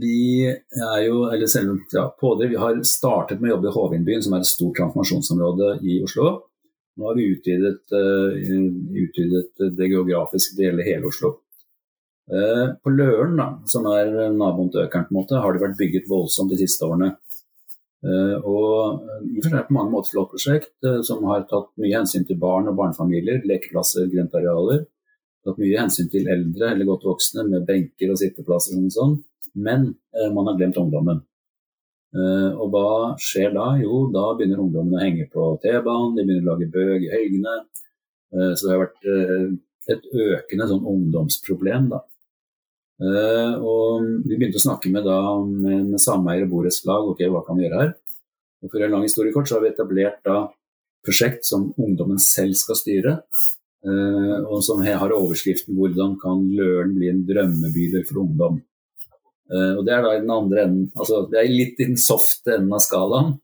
vi 0.04 0.46
er 0.46 1.00
jo, 1.08 1.24
eller 1.34 1.50
selv 1.50 1.74
ja, 1.92 2.06
Pådriv, 2.20 2.54
vi 2.54 2.60
har 2.62 2.78
startet 2.86 3.42
med 3.42 3.50
å 3.50 3.56
jobbe 3.56 3.72
i 3.72 3.74
Hovinbyen, 3.80 4.22
som 4.22 4.36
er 4.36 4.44
et 4.44 4.52
stort 4.52 4.78
transformasjonsområde 4.78 5.80
i 5.82 5.98
Oslo. 6.06 6.36
Nå 6.94 7.10
har 7.10 7.18
vi 7.18 7.32
utvidet, 7.34 7.82
uh, 7.90 8.30
utvidet 8.94 9.64
det 9.74 9.90
geografiske, 9.90 10.54
det 10.54 10.68
gjelder 10.68 10.88
hele 10.92 11.10
Oslo. 11.10 11.32
Uh, 12.30 12.72
på 12.80 12.92
Løren, 12.94 13.34
da, 13.36 13.50
som 13.68 13.84
er 13.90 14.32
naboen 14.32 14.70
til 14.72 14.86
Økern, 14.86 15.04
på 15.08 15.12
en 15.12 15.18
måte, 15.18 15.42
har 15.42 15.52
det 15.52 15.60
vært 15.64 15.76
bygget 15.80 16.08
voldsomt 16.08 16.54
de 16.54 16.60
siste 16.62 16.86
årene. 16.88 17.12
Uh, 18.04 18.36
og 18.44 19.04
det 19.34 19.50
er 19.50 19.66
på 19.68 19.76
mange 19.76 19.92
måter 19.92 20.12
flott 20.12 20.32
prosjekt 20.32 20.88
som 21.08 21.24
har 21.28 21.46
tatt 21.48 21.70
mye 21.80 21.94
hensyn 21.96 22.26
til 22.28 22.40
barn 22.40 22.68
og 22.68 22.76
barnefamilier, 22.80 23.44
lekeplasser, 23.48 24.08
grøntarealer. 24.12 24.82
Tatt 25.44 25.60
mye 25.60 25.78
hensyn 25.80 26.08
til 26.12 26.28
eldre 26.32 26.72
eller 26.72 26.88
godt 26.88 27.06
voksne 27.08 27.46
med 27.48 27.68
benker 27.68 28.12
og 28.12 28.20
sitteplasser 28.20 28.80
og 28.80 28.92
sånn 28.92 29.16
men 29.54 29.94
eh, 30.16 30.32
man 30.32 30.46
har 30.46 30.56
glemt 30.58 30.78
ungdommen. 30.80 31.22
Eh, 32.14 32.50
og 32.54 32.70
hva 32.74 32.88
skjer 33.20 33.54
da? 33.54 33.68
Jo, 33.80 34.04
da 34.14 34.32
begynner 34.36 34.62
ungdommen 34.62 34.98
å 34.98 35.02
henge 35.02 35.28
på 35.32 35.54
T-banen, 35.62 36.16
de 36.16 36.26
begynner 36.26 36.46
å 36.46 36.50
lage 36.52 36.70
bøg 36.74 37.06
i 37.06 37.12
helgene. 37.12 37.54
Eh, 38.34 38.52
så 38.54 38.66
det 38.66 38.74
har 38.74 38.84
vært 38.84 39.08
et 39.94 40.10
økende 40.26 40.68
sånn 40.70 40.90
ungdomsproblem, 40.94 41.90
da. 41.92 42.02
Og 43.02 44.04
vi 44.22 44.36
begynte 44.36 44.60
å 44.60 44.62
snakke 44.62 44.90
med, 44.92 45.02
da, 45.02 45.18
med, 45.42 45.88
med 45.90 46.02
sameier 46.02 46.44
og 46.46 46.52
borettslag, 46.52 47.08
ok, 47.10 47.24
hva 47.32 47.40
kan 47.46 47.58
vi 47.58 47.64
gjøre 47.66 47.80
her? 47.80 47.94
Og 48.62 48.70
For 48.70 48.84
en 48.84 48.94
lang 48.94 49.02
historie 49.04 49.34
kort 49.34 49.50
så 49.50 49.58
har 49.58 49.64
vi 49.64 49.72
etablert 49.72 50.20
da 50.24 50.44
prosjekt 51.04 51.44
som 51.44 51.66
ungdommen 51.74 52.20
selv 52.22 52.56
skal 52.56 52.78
styre. 52.80 53.16
og 53.84 54.62
som 54.64 54.80
har 54.80 55.12
overskriften 55.12 55.74
'Hvordan 55.76 56.14
kan 56.22 56.38
Løren 56.56 56.94
bli 56.96 57.10
en 57.10 57.26
drømmebydel 57.26 58.06
for 58.08 58.22
ungdom'. 58.24 58.62
Uh, 59.52 59.76
og 59.76 59.84
Det 59.84 59.92
er 59.92 60.04
da 60.04 60.14
i 60.14 60.22
den 60.22 60.30
andre 60.32 60.62
enden, 60.64 60.84
altså 60.96 61.26
det 61.28 61.40
er 61.40 61.50
litt 61.52 61.80
i 61.80 61.88
den 61.90 62.00
softe 62.00 62.56
enden 62.56 62.72
av 62.72 62.80
skalaen. 62.80 63.34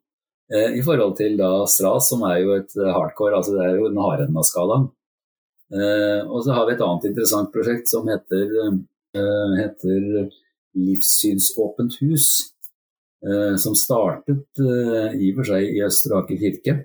Uh, 0.48 0.70
I 0.72 0.80
forhold 0.82 1.18
til 1.18 1.36
da 1.36 1.66
Stras, 1.68 2.08
som 2.08 2.24
er 2.24 2.40
jo 2.40 2.54
et 2.56 2.72
hardcore, 2.72 3.36
altså 3.36 3.52
det 3.56 3.66
er 3.66 3.76
jo 3.76 3.90
den 3.90 4.00
harde 4.00 4.24
enden 4.24 4.40
av 4.40 4.48
skalaen. 4.48 4.88
Uh, 5.70 6.24
og 6.24 6.40
så 6.42 6.56
har 6.56 6.66
vi 6.66 6.74
et 6.74 6.86
annet 6.86 7.10
interessant 7.12 7.52
prosjekt 7.52 7.92
som 7.92 8.08
heter, 8.08 8.48
heter 9.14 10.28
Livssynsåpent 10.78 11.98
hus. 12.04 12.26
som 13.60 13.74
startet 13.76 14.60
i 14.62 15.26
og 15.28 15.40
for 15.40 15.48
seg 15.50 15.74
i 15.74 15.82
Østre 15.84 16.22
Aker 16.22 16.38
kirke. 16.40 16.76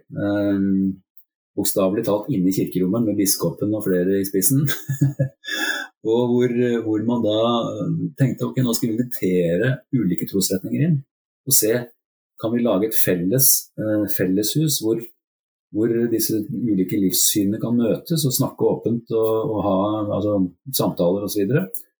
Bokstavelig 1.55 2.03
talt 2.03 2.27
inne 2.33 2.51
i 2.51 2.55
kirkerommet 2.57 3.05
med 3.07 3.21
biskopen 3.21 3.71
og 3.77 3.85
flere 3.85 4.17
i 4.19 4.25
spissen. 4.27 4.65
Og 6.05 6.29
hvor, 6.29 6.51
hvor, 6.85 7.01
man 7.07 7.23
da 7.25 7.37
eh, 7.81 7.93
tenkte 8.19 8.45
ok, 8.45 8.59
nå 8.61 8.75
skal 8.77 8.91
vi 8.91 8.93
invitere 8.93 9.71
ulike 9.97 10.27
trosretninger 10.29 10.83
inn 10.85 10.99
og 11.49 11.55
se 11.57 11.71
kan 12.41 12.51
vi 12.53 12.61
lage 12.61 12.89
et 12.89 12.97
felles 12.99 13.47
felleshus 14.13 14.81
hvor 14.83 14.99
hvor 15.75 15.91
disse 16.11 16.37
ulike 16.53 16.97
livssynene 17.01 17.59
kan 17.59 17.75
møtes 17.75 18.23
og 18.27 18.35
snakke 18.35 18.67
åpent 18.69 19.11
og, 19.11 19.49
og 19.51 19.57
ha 19.65 19.77
altså, 20.17 20.35
samtaler 20.77 21.25
osv. 21.25 21.51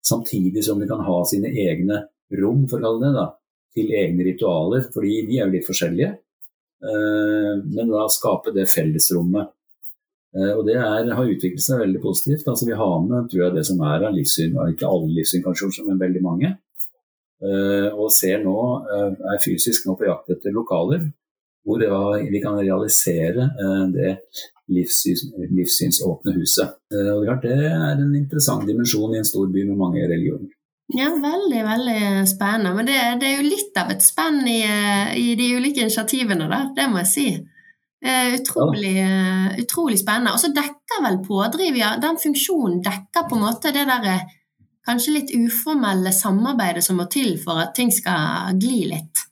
Samtidig 0.05 0.63
som 0.65 0.79
de 0.79 0.87
kan 0.89 1.01
ha 1.05 1.17
sine 1.25 1.49
egne 1.49 2.03
rom, 2.37 2.65
for 2.69 2.83
å 2.83 2.95
det 3.01 3.11
da, 3.15 3.29
til 3.75 3.91
egne 3.97 4.27
ritualer, 4.27 4.85
fordi 4.93 5.23
de 5.27 5.39
er 5.39 5.47
jo 5.47 5.55
litt 5.55 5.67
forskjellige. 5.67 6.11
Eh, 6.85 7.51
men 7.63 7.91
da 7.91 8.05
skape 8.11 8.53
det 8.55 8.67
fellesrommet. 8.71 9.51
Eh, 10.35 10.51
og 10.53 10.63
det 10.67 10.77
er, 10.77 11.09
har 11.17 11.31
utviklet 11.31 11.63
seg 11.63 11.81
veldig 11.81 12.03
positivt. 12.03 12.47
Altså 12.51 12.69
Vi 12.69 12.77
har 12.77 12.95
med 13.03 13.31
tror 13.31 13.43
jeg, 13.43 13.55
det 13.57 13.65
som 13.67 13.81
er 13.87 14.07
av 14.07 14.15
livssyn, 14.15 14.55
ikke 14.75 14.89
alle 14.89 15.11
livssyn 15.17 15.43
kanskje, 15.45 15.87
men 15.87 16.01
veldig 16.01 16.23
mange. 16.25 16.55
Eh, 17.45 17.89
og 17.91 18.13
ser 18.15 18.43
nå, 18.45 18.57
er 19.33 19.43
fysisk 19.43 19.89
nå 19.89 19.97
på 19.99 20.07
jakt 20.07 20.31
etter 20.37 20.55
lokaler 20.55 21.09
hvor 21.65 21.81
vi 22.29 22.41
kan 22.43 22.59
realisere 22.59 23.49
det 23.93 24.11
livssyns, 24.71 25.23
livssynsåpne 25.49 26.35
huset. 26.37 26.77
Og 26.93 27.25
det 27.41 27.55
er 27.57 27.95
en 27.95 28.13
interessant 28.17 28.65
dimensjon 28.67 29.15
i 29.15 29.21
en 29.21 29.27
stor 29.27 29.49
by 29.49 29.65
med 29.69 29.79
mange 29.79 30.05
religioner. 30.05 30.51
Ja, 30.93 31.09
veldig, 31.09 31.63
veldig 31.65 31.99
spennende. 32.29 32.75
Men 32.77 32.85
det, 32.85 32.99
det 33.21 33.29
er 33.29 33.39
jo 33.39 33.49
litt 33.49 33.77
av 33.81 33.89
et 33.93 34.05
spenn 34.05 34.43
i, 34.45 34.61
i, 35.17 35.27
de 35.37 35.49
ulike 35.57 35.81
initiativene 35.81 36.49
da. 36.51 36.61
det 36.77 36.87
må 36.91 37.01
jeg 37.01 37.11
si. 37.11 37.27
Utrolig, 38.05 38.93
ja. 38.99 39.53
utrolig 39.63 39.97
spennende. 40.01 40.35
Og 40.35 40.41
så 40.43 40.53
dekker 40.53 41.05
vel 41.07 41.21
pådriver, 41.25 41.97
den 42.03 42.21
funksjonen 42.21 42.83
dekker 42.85 43.25
på 43.25 43.37
en 43.37 43.45
måte 43.47 43.73
det 43.73 43.87
der 43.89 44.27
kanskje 44.85 45.15
litt 45.15 45.33
uformelle 45.33 46.13
samarbeidet 46.13 46.85
som 46.85 46.99
må 47.01 47.07
til 47.09 47.33
for 47.41 47.63
at 47.63 47.73
ting 47.77 47.89
skal 47.93 48.53
gli 48.61 48.83
litt. 48.91 49.25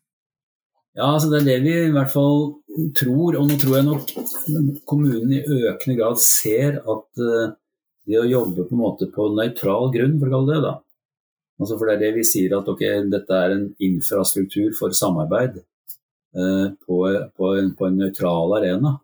Ja, 0.94 1.10
altså 1.10 1.32
det 1.32 1.42
er 1.42 1.50
det 1.50 1.60
vi 1.64 1.74
i 1.88 1.94
hvert 1.94 2.12
fall 2.14 2.40
tror, 2.98 3.40
og 3.40 3.50
nå 3.50 3.58
tror 3.62 3.78
jeg 3.80 3.88
nok 3.88 4.82
kommunen 4.90 5.32
i 5.34 5.42
økende 5.42 5.98
grad 5.98 6.20
ser 6.22 6.78
at 6.80 7.24
uh, 7.24 7.54
det 8.06 8.20
å 8.20 8.30
jobbe 8.30 8.68
på 8.68 8.76
en 8.76 8.82
måte 8.84 9.08
på 9.10 9.30
nøytral 9.34 9.90
grunn, 9.94 10.20
for 10.20 10.30
å 10.30 10.34
kalle 10.36 10.54
det, 10.54 10.62
da, 10.68 10.74
Altså 11.62 11.78
for 11.78 11.88
det 11.88 11.96
er 11.96 12.02
det 12.02 12.14
vi 12.18 12.26
sier 12.28 12.56
at 12.58 12.70
okay, 12.70 13.04
dette 13.12 13.38
er 13.38 13.56
en 13.56 13.66
infrastruktur 13.86 14.74
for 14.78 14.96
samarbeid 14.98 15.60
eh, 15.62 16.68
på, 16.74 16.96
på, 17.38 17.52
en, 17.60 17.74
på, 17.78 17.88
en, 17.88 18.00
nøytral 18.02 18.56
arena. 18.58 18.96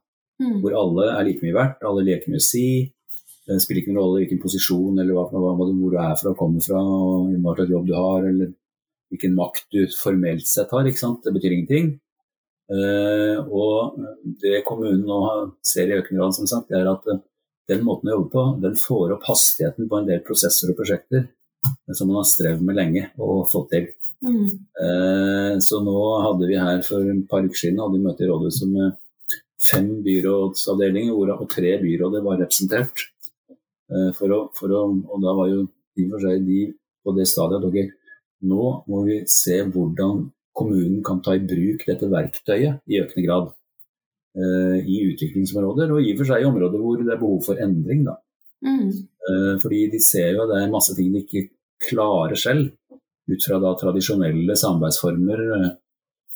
Mm. 0.41 0.57
Hvor 0.63 0.77
alle 0.79 1.11
er 1.13 1.27
like 1.27 1.45
mye 1.45 1.55
verdt, 1.55 1.85
alle 1.85 2.05
leker 2.07 2.33
med 2.33 2.41
å 2.41 2.47
si. 2.47 2.65
Det 3.47 3.59
spiller 3.63 3.83
ikke 3.83 3.93
noen 3.93 4.01
rolle 4.01 4.23
hvilken 4.23 4.41
posisjon 4.41 4.97
eller 4.97 5.13
hva, 5.15 5.27
hva, 5.31 5.53
hvor 5.59 5.93
du 5.93 5.99
er 5.99 6.17
fra, 6.19 6.33
kommer 6.37 6.63
fra, 6.63 6.81
og 6.81 7.29
hva 7.37 7.55
slags 7.57 7.73
jobb 7.75 7.87
du 7.87 7.95
har, 7.97 8.27
eller 8.31 8.51
hvilken 9.09 9.33
makt 9.37 9.67
du 9.73 9.83
formelt 9.93 10.47
sett 10.47 10.71
har. 10.75 10.85
Det 10.85 11.33
betyr 11.33 11.55
ingenting. 11.55 11.97
Uh, 12.69 13.41
og 13.49 13.97
det 14.43 14.59
kommunen 14.67 15.01
nå 15.09 15.19
ser 15.65 15.89
i 15.89 15.97
økende 15.97 16.19
grad, 16.19 16.35
som 16.37 16.49
sagt, 16.49 16.69
er 16.75 16.85
at 16.91 17.07
den 17.69 17.81
måten 17.85 18.11
å 18.11 18.19
jobbe 18.19 18.29
på, 18.33 18.43
den 18.61 18.77
får 18.77 19.15
opp 19.15 19.25
hastigheten 19.29 19.89
på 19.89 19.99
en 19.99 20.09
del 20.09 20.21
prosesser 20.25 20.71
og 20.71 20.77
prosjekter 20.77 21.27
som 21.93 22.07
man 22.07 22.21
har 22.21 22.29
strevd 22.29 22.63
med 22.65 22.77
lenge 22.77 23.05
og 23.21 23.49
fått 23.51 23.69
til. 23.73 23.87
Mm. 24.25 24.47
Eh, 24.83 25.53
så 25.63 25.79
nå 25.83 25.99
hadde 26.25 26.49
vi 26.49 26.57
her 26.59 26.81
for 26.85 27.07
et 27.07 27.21
par 27.31 27.45
uker 27.45 27.61
siden 27.61 27.79
hadde 27.83 27.97
vi 27.97 28.03
møte 28.03 28.25
i 28.25 28.29
rådhuset 28.29 28.71
med 28.71 28.97
fem 29.69 29.89
byrådsavdelinger, 30.03 31.15
hvorav 31.15 31.45
tre 31.51 31.75
byråder 31.81 32.25
var 32.25 32.41
representert. 32.41 33.05
Eh, 33.49 34.11
for 34.17 34.35
å, 34.35 34.41
for 34.55 34.75
å, 34.75 34.85
og 35.09 35.23
da 35.23 35.35
var 35.37 35.51
jo 35.51 35.65
i 35.99 36.07
og 36.07 36.15
for 36.15 36.27
seg 36.27 36.45
de 36.47 36.61
på 37.03 37.15
det 37.15 37.27
stadiet 37.31 37.59
at 37.59 37.69
okay, 37.69 37.91
nå 38.47 38.65
må 38.87 39.03
vi 39.07 39.21
se 39.29 39.59
hvordan 39.65 40.27
kommunen 40.59 41.03
kan 41.05 41.21
ta 41.23 41.35
i 41.35 41.43
bruk 41.43 41.85
dette 41.87 42.09
verktøyet 42.11 42.83
i 42.89 42.99
økende 43.01 43.25
grad. 43.25 43.51
Eh, 44.39 44.77
I 44.85 45.03
utviklingsområder, 45.09 45.93
og 45.93 46.03
i 46.03 46.13
og 46.13 46.21
for 46.21 46.29
seg 46.29 46.43
i 46.43 46.49
områder 46.49 46.81
hvor 46.81 46.99
det 47.01 47.13
er 47.13 47.21
behov 47.21 47.41
for 47.45 47.61
endring. 47.63 48.03
da. 48.07 48.17
Mm. 48.65 48.89
Eh, 49.29 49.55
fordi 49.63 49.85
de 49.93 50.01
ser 50.03 50.33
jo 50.33 50.43
at 50.43 50.53
det 50.53 50.61
er 50.61 50.73
masse 50.73 50.95
ting 50.95 51.13
de 51.13 51.23
ikke 51.23 51.49
klarer 51.89 52.39
selv, 52.39 52.73
ut 53.29 53.45
fra 53.45 53.59
da 53.61 53.75
tradisjonelle 53.77 54.55
samarbeidsformer 54.57 55.45
eh, 55.57 55.69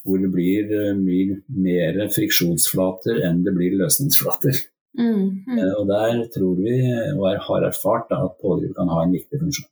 hvor 0.03 0.19
det 0.19 0.29
blir 0.33 0.71
mye 0.99 1.37
mer 1.63 1.99
friksjonsflater 2.11 3.21
enn 3.23 3.43
det 3.45 3.53
blir 3.55 3.77
løsningsflater. 3.79 4.57
Mm, 4.99 5.45
mm. 5.47 5.59
Og 5.79 5.85
der 5.89 6.25
tror 6.33 6.57
vi, 6.59 6.73
og 7.15 7.23
har 7.47 7.63
erfart, 7.69 8.09
da, 8.11 8.19
at 8.27 8.35
pådriver 8.43 8.75
kan 8.77 8.91
ha 8.91 9.05
en 9.05 9.15
viktig 9.15 9.39
funksjon. 9.39 9.69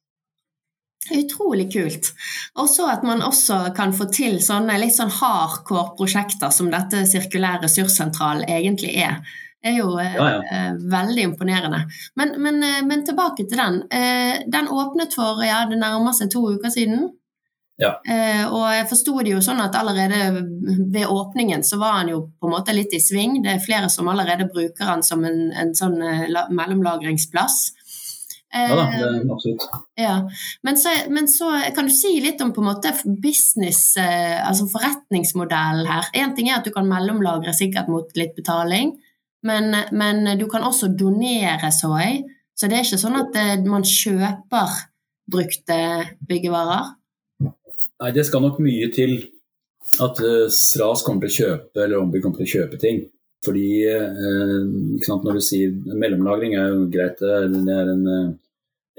Utrolig 1.11 1.71
kult. 1.73 2.11
Og 2.59 2.69
så 2.69 2.87
at 2.91 3.05
man 3.07 3.23
også 3.25 3.71
kan 3.75 3.93
få 3.95 4.07
til 4.13 4.39
sånne 4.43 4.79
litt 4.81 4.95
sånn 4.95 5.11
hardcore 5.11 5.95
prosjekter 5.99 6.51
som 6.53 6.71
dette 6.71 7.05
sirkulær 7.09 7.61
ressurssentral 7.63 8.45
egentlig 8.47 8.95
er 9.03 9.21
Det 9.61 9.69
er 9.69 9.75
jo 9.77 9.91
eh, 10.01 10.15
ja, 10.15 10.27
ja. 10.33 10.37
Eh, 10.57 10.77
veldig 10.89 11.23
imponerende. 11.29 11.83
Men, 12.17 12.31
men, 12.41 12.63
eh, 12.65 12.79
men, 12.81 13.03
tilbake 13.05 13.45
til 13.45 13.59
den. 13.59 13.83
Den 14.51 14.69
åpnet 14.73 15.13
for 15.13 15.43
ja, 15.45 15.67
det 15.69 15.77
nærmer 15.77 16.15
seg 16.17 16.31
to 16.33 16.47
uker 16.55 16.73
siden. 16.73 17.11
Ja. 17.81 17.95
og 18.53 18.65
jeg 18.69 18.85
forsto 18.91 19.13
det 19.25 19.31
jo 19.31 19.39
sånn 19.41 19.57
at 19.63 19.73
allerede 19.73 20.43
ved 20.93 21.07
åpningen 21.09 21.63
så 21.65 21.79
var 21.81 21.95
han 21.95 22.11
jo 22.11 22.19
på 22.37 22.45
en 22.45 22.53
måte 22.53 22.75
litt 22.77 22.93
i 22.93 22.99
sving. 23.01 23.39
Det 23.41 23.55
er 23.55 23.63
flere 23.63 23.89
som 23.89 24.09
allerede 24.11 24.45
bruker 24.53 24.85
han 24.85 25.01
som 25.01 25.23
en, 25.25 25.47
en 25.49 25.73
sånn 25.73 25.97
mellomlagringsplass. 26.53 27.71
Ja 28.51 28.75
da, 28.75 28.85
det 28.91 29.03
er 29.07 29.29
absolutt. 29.31 29.63
Ja. 29.95 30.15
Men, 30.67 30.79
så, 30.79 30.91
men, 31.07 31.29
så, 31.31 31.53
kan 31.75 31.87
du 31.87 31.93
si 31.95 32.17
litt 32.23 32.41
om 32.43 32.51
på 32.51 32.59
en 32.63 32.67
måte 32.67 32.91
business, 33.23 33.93
altså 33.95 34.67
forretningsmodellen 34.73 35.87
her. 35.87 36.09
Én 36.19 36.35
ting 36.35 36.49
er 36.49 36.59
at 36.59 36.67
du 36.67 36.73
kan 36.75 36.89
mellomlagre 36.89 37.53
sikkert 37.55 37.87
mot 37.91 38.11
litt 38.19 38.35
betaling. 38.35 38.97
Men, 39.47 39.71
men, 39.95 40.25
du 40.37 40.45
kan 40.51 40.67
også 40.67 40.91
donere 40.99 41.71
soy. 41.73 42.21
Så 42.55 42.67
det 42.69 42.77
er 42.77 42.85
ikke 42.85 43.01
sånn 43.01 43.17
at 43.17 43.37
eh, 43.39 43.63
man 43.65 43.85
kjøper 43.87 44.75
brukte 45.31 45.77
byggevarer? 46.27 46.91
Nei, 47.41 48.11
det 48.13 48.25
skal 48.27 48.43
nok 48.43 48.59
mye 48.61 48.89
til 48.93 49.15
at 50.03 50.21
eh, 50.25 50.45
SRAS 50.51 51.05
kommer 51.05 51.25
til 51.25 51.31
å 51.31 51.37
kjøpe, 51.37 51.83
eller 51.83 52.01
Ombud 52.01 52.21
kommer 52.23 52.41
til 52.41 52.49
å 52.49 52.53
kjøpe 52.59 52.81
ting. 52.81 53.01
Fordi 53.45 53.67
eh, 53.89 54.57
sant, 55.01 55.25
når 55.25 55.39
du 55.39 55.43
sier 55.43 55.73
mellomlagring 55.97 56.53
er 56.59 56.73
jo 56.75 56.87
greit, 56.93 57.21
det 57.21 57.73
er 57.73 57.89
en 57.89 58.03
eh, 58.15 58.33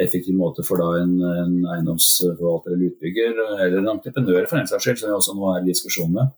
effektiv 0.03 0.35
måte 0.35 0.65
for 0.67 0.83
en, 0.99 1.15
en 1.23 1.59
eiendomsforvalter 1.77 2.75
eller 2.75 2.91
utbygger, 2.91 3.37
eller 3.55 3.79
en 3.79 3.93
entreprenør 3.95 4.49
for 4.49 4.59
den 4.59 4.71
saks 4.71 4.89
skyld, 4.89 4.99
som 4.99 5.13
vi 5.13 5.19
også 5.19 5.37
nå 5.39 5.53
er 5.53 5.61
i 5.63 5.69
diskusjon 5.71 6.15
med, 6.17 6.33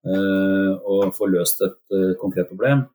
Eh, 0.00 0.68
og 0.88 1.10
få 1.12 1.26
løst 1.28 1.58
et 1.60 1.96
konkret 2.16 2.46
problem. 2.48 2.86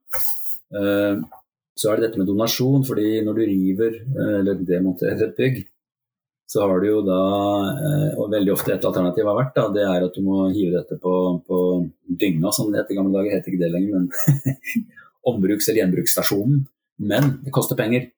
Så 0.73 1.91
er 1.91 1.99
det 1.99 2.07
dette 2.07 2.17
med 2.17 2.25
donasjon, 2.25 2.81
fordi 2.87 3.19
når 3.21 3.35
du 3.37 3.41
river 3.45 3.99
eller 4.39 4.63
demonterer 4.65 5.21
et 5.27 5.35
bygg, 5.37 5.59
så 6.49 6.65
har 6.65 6.81
du 6.81 6.87
jo 6.87 7.03
da, 7.05 7.19
og 8.17 8.33
veldig 8.33 8.55
ofte 8.55 8.73
et 8.73 8.87
alternativ 8.89 9.29
har 9.29 9.37
vært, 9.37 9.53
da, 9.53 9.67
det 9.75 9.85
er 9.85 10.07
at 10.07 10.17
du 10.17 10.25
må 10.25 10.47
hive 10.49 10.79
dette 10.79 10.97
på, 10.97 11.13
på 11.45 11.59
dynga, 12.19 12.51
som 12.55 12.71
det 12.71 12.83
het 12.83 12.91
i 12.93 12.97
gamle 12.97 13.13
dager. 13.15 13.35
Heter 13.35 13.53
ikke 13.53 13.63
det 13.63 13.73
lenger, 13.73 13.99
men 13.99 14.55
ombruks- 15.31 15.69
eller 15.69 15.83
gjenbruksstasjonen. 15.83 16.65
Men 17.11 17.31
det 17.43 17.53
koster 17.55 17.77
penger. 17.79 18.09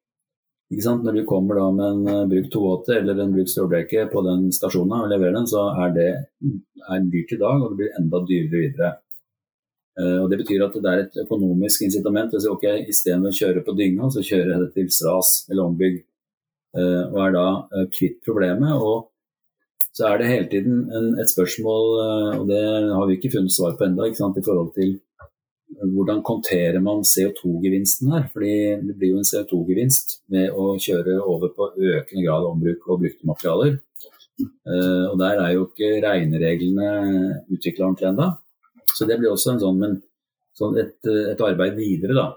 Når 0.69 1.13
du 1.15 1.23
kommer 1.25 1.55
da 1.55 1.65
med 1.71 1.85
en 1.87 2.07
uh, 2.11 2.27
brukt 2.27 2.51
280 2.51 2.97
eller 2.99 3.19
en 3.23 3.33
brukt 3.33 3.51
strålbreke 3.53 4.09
på 4.11 4.23
den 4.25 4.49
stasjonen 4.51 5.05
og 5.05 5.11
leverer 5.13 5.37
den, 5.37 5.47
så 5.47 5.69
er 5.79 5.93
det 5.95 6.07
er 6.11 7.05
dyrt 7.07 7.31
i 7.31 7.39
dag, 7.39 7.61
og 7.61 7.71
det 7.71 7.77
blir 7.79 7.99
enda 7.99 8.19
dyrere 8.27 8.63
videre. 8.65 8.89
Uh, 9.97 10.25
og 10.25 10.29
Det 10.29 10.41
betyr 10.43 10.65
at 10.65 10.75
det 10.75 10.91
er 10.91 11.05
et 11.05 11.21
økonomisk 11.23 11.87
incitament. 11.87 12.35
å 12.35 12.43
si 12.43 12.51
ok, 12.51 12.67
Istedenfor 12.83 13.31
å 13.31 13.39
kjøre 13.39 13.63
på 13.63 13.77
dynga, 13.79 14.11
så 14.11 14.21
kjører 14.21 14.53
jeg 14.53 14.65
det 14.65 14.71
til 14.75 14.91
Stras 14.91 15.31
eller 15.49 15.63
ombygg. 15.69 16.01
Uh, 16.75 17.03
og 17.15 17.21
er 17.23 17.37
da 17.37 17.47
kvitt 17.95 18.19
problemet. 18.27 18.75
og 18.75 19.07
så 19.97 20.11
er 20.11 20.21
det 20.21 20.29
hele 20.29 20.47
tiden 20.51 20.83
en, 20.93 21.07
et 21.17 21.31
spørsmål, 21.31 21.87
og 22.37 22.43
det 22.51 22.63
har 22.93 23.05
vi 23.09 23.17
ikke 23.17 23.33
funnet 23.33 23.55
svar 23.55 23.73
på 23.79 23.87
ennå, 23.87 24.05
i 24.05 24.45
forhold 24.45 24.73
til 24.75 24.97
hvordan 25.93 26.21
konterer 26.25 26.79
man 26.81 27.03
CO2-gevinsten 27.05 28.11
her? 28.13 28.27
Fordi 28.33 28.53
det 28.87 28.95
blir 28.97 29.13
jo 29.13 29.21
en 29.21 29.27
CO2-gevinst 29.27 30.19
med 30.33 30.55
å 30.55 30.75
kjøre 30.81 31.17
over 31.21 31.51
på 31.55 31.69
økende 31.75 32.23
grad 32.23 32.47
ombruk 32.47 32.87
og 32.87 33.03
brukte 33.03 33.27
materialer. 33.27 33.77
Uh, 34.39 35.05
og 35.11 35.15
der 35.21 35.41
er 35.41 35.53
jo 35.55 35.67
ikke 35.67 35.95
regnereglene 36.05 36.89
utvikla 37.53 37.89
ordentlig 37.89 38.11
ennå. 38.11 38.31
Så 38.93 39.07
det 39.09 39.19
blir 39.19 39.33
også 39.33 39.57
sånn, 39.59 39.79
men, 39.81 39.97
sånn 40.57 40.77
et, 40.81 40.97
et, 41.05 41.41
arbeid 41.41 41.77
videre, 41.77 42.15
da. 42.17 42.27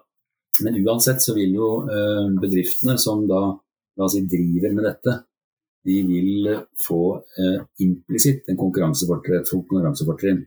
Men 0.64 0.76
uansett 0.82 1.22
så 1.24 1.36
vil 1.36 1.54
jo 1.56 1.70
uh, 1.86 2.26
bedriftene 2.40 2.98
som 3.00 3.24
da 3.28 3.44
si, 4.10 4.24
driver 4.28 4.74
med 4.76 4.88
dette, 4.88 5.16
de 5.86 5.96
vil 6.06 6.48
få 6.84 7.02
eh, 7.40 7.60
implisitt 7.84 8.48
en 8.50 8.58
konkurransefortrinn. 8.60 10.42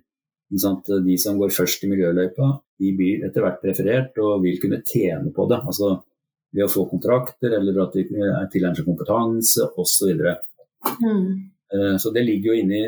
De 0.53 1.17
som 1.17 1.39
går 1.39 1.53
først 1.55 1.85
i 1.85 1.89
miljøløypa, 1.89 2.49
de 2.79 2.91
blir 2.97 3.23
etter 3.25 3.41
hvert 3.41 3.61
preferert 3.63 4.19
og 4.21 4.43
vil 4.43 4.59
kunne 4.61 4.83
tjene 4.85 5.33
på 5.33 5.47
det. 5.49 5.59
Altså 5.63 5.95
ved 6.53 6.67
å 6.67 6.69
få 6.69 6.85
kontrakter 6.91 7.55
eller 7.57 7.79
at 7.81 7.95
de 7.97 8.03
tilegner 8.53 8.77
seg 8.77 8.85
kompetanse 8.85 9.65
osv. 9.81 10.21
Mm. 11.01 11.25
Eh, 11.73 11.95
så 11.97 12.11
det 12.13 12.25
ligger 12.27 12.51
jo 12.51 12.59
inni 12.61 12.83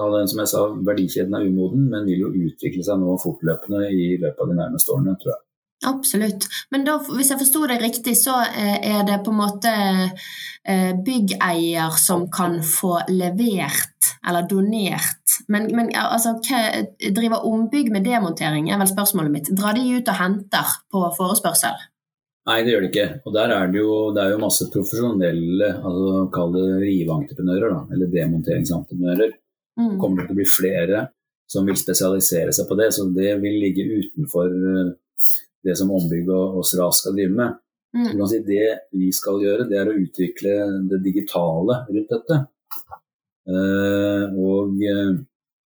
som 0.00 0.40
jeg 0.40 0.48
sa, 0.48 0.64
verdikjeden 0.88 1.36
er 1.36 1.46
umoden, 1.50 1.86
men 1.92 2.08
vil 2.08 2.24
jo 2.24 2.32
utvikle 2.48 2.84
seg 2.86 3.02
nå 3.02 3.18
fortløpende 3.20 3.90
i 3.92 4.14
løpet 4.16 4.40
av 4.40 4.52
de 4.52 4.58
nærmeste 4.62 4.94
årene, 4.94 5.16
tror 5.20 5.34
jeg. 5.34 5.42
Absolutt. 5.86 6.44
Men 6.70 6.84
da, 6.84 6.98
hvis 7.00 7.30
jeg 7.32 7.40
forsto 7.40 7.64
det 7.70 7.78
riktig, 7.80 8.12
så 8.20 8.36
eh, 8.44 8.76
er 8.98 9.04
det 9.08 9.22
på 9.24 9.32
en 9.32 9.38
måte 9.40 9.72
eh, 9.72 10.90
byggeier 11.06 11.96
som 11.96 12.26
kan 12.32 12.58
få 12.66 12.98
levert 13.08 14.10
eller 14.28 14.48
donert. 14.48 15.38
Men, 15.48 15.70
men 15.76 15.88
altså, 15.96 16.36
hva 16.44 16.82
driver 17.16 17.46
ombygg 17.48 17.88
med 17.94 18.04
demontering, 18.04 18.68
er 18.68 18.82
vel 18.82 18.90
spørsmålet 18.90 19.32
mitt. 19.32 19.52
Drar 19.56 19.78
de 19.78 19.86
ut 19.96 20.12
og 20.12 20.20
henter 20.20 20.76
på 20.92 21.06
forespørsel? 21.16 21.86
Nei, 22.50 22.60
det 22.64 22.74
gjør 22.74 22.84
det 22.84 22.90
ikke. 22.90 23.08
Og 23.24 23.34
der 23.36 23.52
er 23.54 23.72
det 23.72 23.80
jo, 23.80 23.94
det 24.16 24.24
er 24.24 24.34
jo 24.34 24.42
masse 24.42 24.68
profesjonelle, 24.72 25.70
altså 25.80 26.26
kall 26.34 26.52
det 26.56 26.66
riveentreprenører, 26.82 27.72
da, 27.72 27.82
eller 27.94 28.12
demonteringsentreprenører. 28.12 29.38
Mm. 29.80 29.96
kommer 30.00 30.20
det 30.20 30.28
til 30.28 30.34
å 30.34 30.40
bli 30.40 30.50
flere 30.50 31.04
som 31.50 31.66
vil 31.66 31.78
spesialisere 31.78 32.52
seg 32.54 32.68
på 32.68 32.76
det. 32.78 32.90
Så 32.94 33.06
det 33.14 33.34
vil 33.42 33.58
ligge 33.62 33.86
utenfor 33.86 34.50
det 35.64 35.76
som 35.78 35.92
ombygg 35.92 36.28
og, 36.30 36.60
og 36.60 36.66
SRAS 36.66 37.02
skal 37.02 37.16
drive 37.16 37.36
med. 37.36 37.58
Mm. 37.96 38.22
Si, 38.30 38.38
det 38.46 38.66
vi 38.94 39.10
skal 39.14 39.40
gjøre, 39.42 39.66
det 39.70 39.80
er 39.80 39.90
å 39.90 39.98
utvikle 39.98 40.54
det 40.90 41.00
digitale 41.04 41.82
rundt 41.88 42.14
dette. 42.14 42.38
Uh, 43.50 44.30
og 44.38 44.78
uh, 44.78 45.16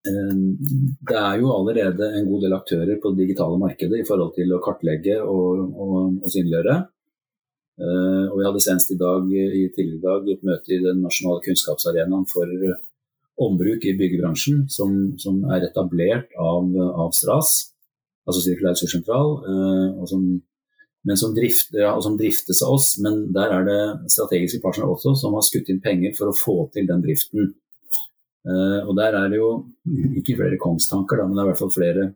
det 0.03 1.17
er 1.19 1.41
jo 1.41 1.51
allerede 1.51 2.09
en 2.19 2.27
god 2.29 2.45
del 2.45 2.55
aktører 2.55 2.99
på 3.01 3.11
det 3.11 3.25
digitale 3.25 3.59
markedet 3.59 4.01
i 4.01 4.07
forhold 4.07 4.33
til 4.37 4.51
å 4.55 4.61
kartlegge 4.63 5.19
og, 5.23 5.67
og, 5.73 5.99
og 6.23 6.31
synliggjøre. 6.31 6.79
Uh, 7.81 8.25
og 8.29 8.39
vi 8.39 8.47
hadde 8.47 8.63
senest 8.63 8.93
i 8.93 8.99
dag, 8.99 9.27
i 9.27 9.67
tidligere 9.75 9.99
i 9.99 10.03
dag 10.07 10.33
et 10.35 10.47
møte 10.47 10.75
i 10.75 10.81
den 10.83 11.03
nasjonale 11.03 11.43
kunnskapsarenaen 11.43 12.27
for 12.29 12.51
ombruk 13.43 13.83
i 13.89 13.95
byggebransjen, 13.97 14.67
som, 14.69 14.95
som 15.19 15.41
er 15.51 15.65
etablert 15.67 16.35
av, 16.39 16.69
av 16.77 17.15
STRAS 17.17 17.72
altså 18.27 18.43
Sirkulær 18.43 18.75
ressurssentral, 18.75 19.33
eh, 19.49 20.03
som, 20.09 20.27
men 21.03 21.19
som, 21.19 21.33
drift, 21.35 21.73
ja, 21.75 21.93
som, 22.01 22.17
driftes 22.19 22.63
av 22.65 22.77
oss. 22.77 22.93
Men 23.03 23.25
der 23.35 23.55
er 23.57 23.67
det 23.67 23.81
strategiske 24.13 24.61
partnere 24.63 24.93
også 24.93 25.15
som 25.19 25.35
har 25.37 25.45
skutt 25.45 25.71
inn 25.73 25.83
penger 25.83 26.15
for 26.17 26.31
å 26.31 26.37
få 26.37 26.57
til 26.75 26.87
den 26.89 27.03
driften. 27.03 27.53
Eh, 28.43 28.79
og 28.83 28.95
der 28.99 29.15
er 29.19 29.31
det 29.31 29.39
jo 29.41 29.49
ikke 30.19 30.37
flere 30.39 30.61
kongstanker, 30.61 31.19
da, 31.19 31.27
men 31.27 31.37
det 31.37 31.43
er 31.43 31.49
i 31.49 31.53
hvert 31.53 31.63
fall 31.63 31.75
flere 31.75 32.11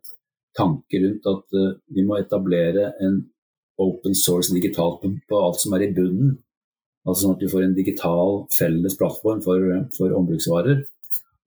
tanker 0.58 1.04
rundt 1.06 1.28
at 1.30 1.54
uh, 1.54 1.74
vi 1.94 2.02
må 2.02 2.18
etablere 2.18 2.92
en 3.06 3.20
open 3.78 4.16
source 4.18 4.50
digitalt 4.56 5.04
på, 5.06 5.38
alt 5.38 5.62
som 5.62 5.76
er 5.78 5.86
i 5.86 5.92
bunnen. 5.94 6.34
Altså 7.06 7.24
sånn 7.24 7.36
at 7.36 7.44
du 7.44 7.52
får 7.52 7.68
en 7.68 7.76
digital 7.78 8.40
felles 8.58 8.98
plattform 9.00 9.44
for, 9.46 9.62
for 9.96 10.16
ombruksvarer. 10.18 10.82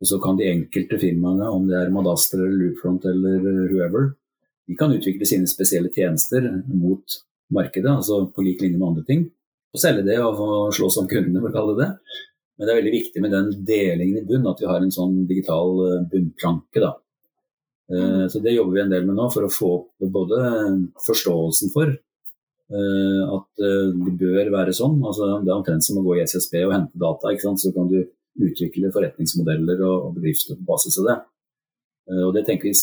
Og 0.00 0.08
så 0.08 0.16
kan 0.22 0.38
de 0.38 0.48
enkelte 0.48 0.96
firmaene, 1.02 1.50
om 1.50 1.66
det 1.68 1.76
er 1.76 1.90
Madaster 1.92 2.40
eller 2.40 2.54
Loopfront 2.56 3.04
eller 3.10 3.42
whoever, 3.68 4.14
de 4.70 4.76
kan 4.78 4.92
utvikle 4.94 5.26
sine 5.26 5.50
spesielle 5.50 5.90
tjenester 5.90 6.44
mot 6.70 7.18
markedet, 7.50 7.90
altså 7.90 8.22
på 8.30 8.44
lik 8.46 8.60
linje 8.62 8.78
med 8.78 8.86
andre 8.86 9.02
ting. 9.08 9.24
Og 9.74 9.82
selge 9.82 10.04
det 10.06 10.18
og 10.22 10.70
slåss 10.74 11.00
om 11.02 11.08
kundene, 11.10 11.40
for 11.42 11.50
å 11.50 11.56
kalle 11.56 11.74
det 11.74 11.86
det. 11.88 12.18
Men 12.54 12.68
det 12.68 12.72
er 12.72 12.78
veldig 12.78 12.92
viktig 12.94 13.22
med 13.24 13.34
den 13.34 13.48
delingen 13.66 14.20
i 14.20 14.28
bunn, 14.28 14.46
at 14.46 14.62
vi 14.62 14.68
har 14.70 14.84
en 14.84 14.94
sånn 14.94 15.16
digital 15.26 15.74
eh, 15.86 16.04
bunnplanke. 16.12 16.82
da. 16.84 16.92
Eh, 17.90 18.24
så 18.30 18.42
det 18.44 18.54
jobber 18.54 18.76
vi 18.76 18.84
en 18.84 18.94
del 18.94 19.08
med 19.08 19.18
nå, 19.18 19.26
for 19.34 19.48
å 19.48 19.50
få 19.50 19.72
opp 19.80 20.06
både 20.18 20.40
forståelsen 21.02 21.74
for 21.74 21.90
eh, 21.90 23.34
at 23.40 23.64
det 23.64 24.14
bør 24.22 24.54
være 24.54 24.76
sånn. 24.76 25.00
Altså, 25.02 25.32
det 25.42 25.50
er 25.50 25.56
omtrent 25.56 25.88
som 25.88 25.98
å 25.98 26.06
gå 26.06 26.18
i 26.18 26.24
SSB 26.28 26.60
og 26.62 26.76
hente 26.76 27.02
data. 27.08 27.34
Så 27.58 27.74
kan 27.74 27.90
du 27.90 27.98
utvikle 28.40 28.94
forretningsmodeller 28.94 29.82
og 29.88 30.12
bedrifter 30.20 30.60
på 30.60 30.70
basis 30.70 31.02
av 31.02 31.10
det. 31.10 31.20
Og 32.20 32.30
det 32.34 32.46
tenker 32.46 32.70
vi 32.70 32.76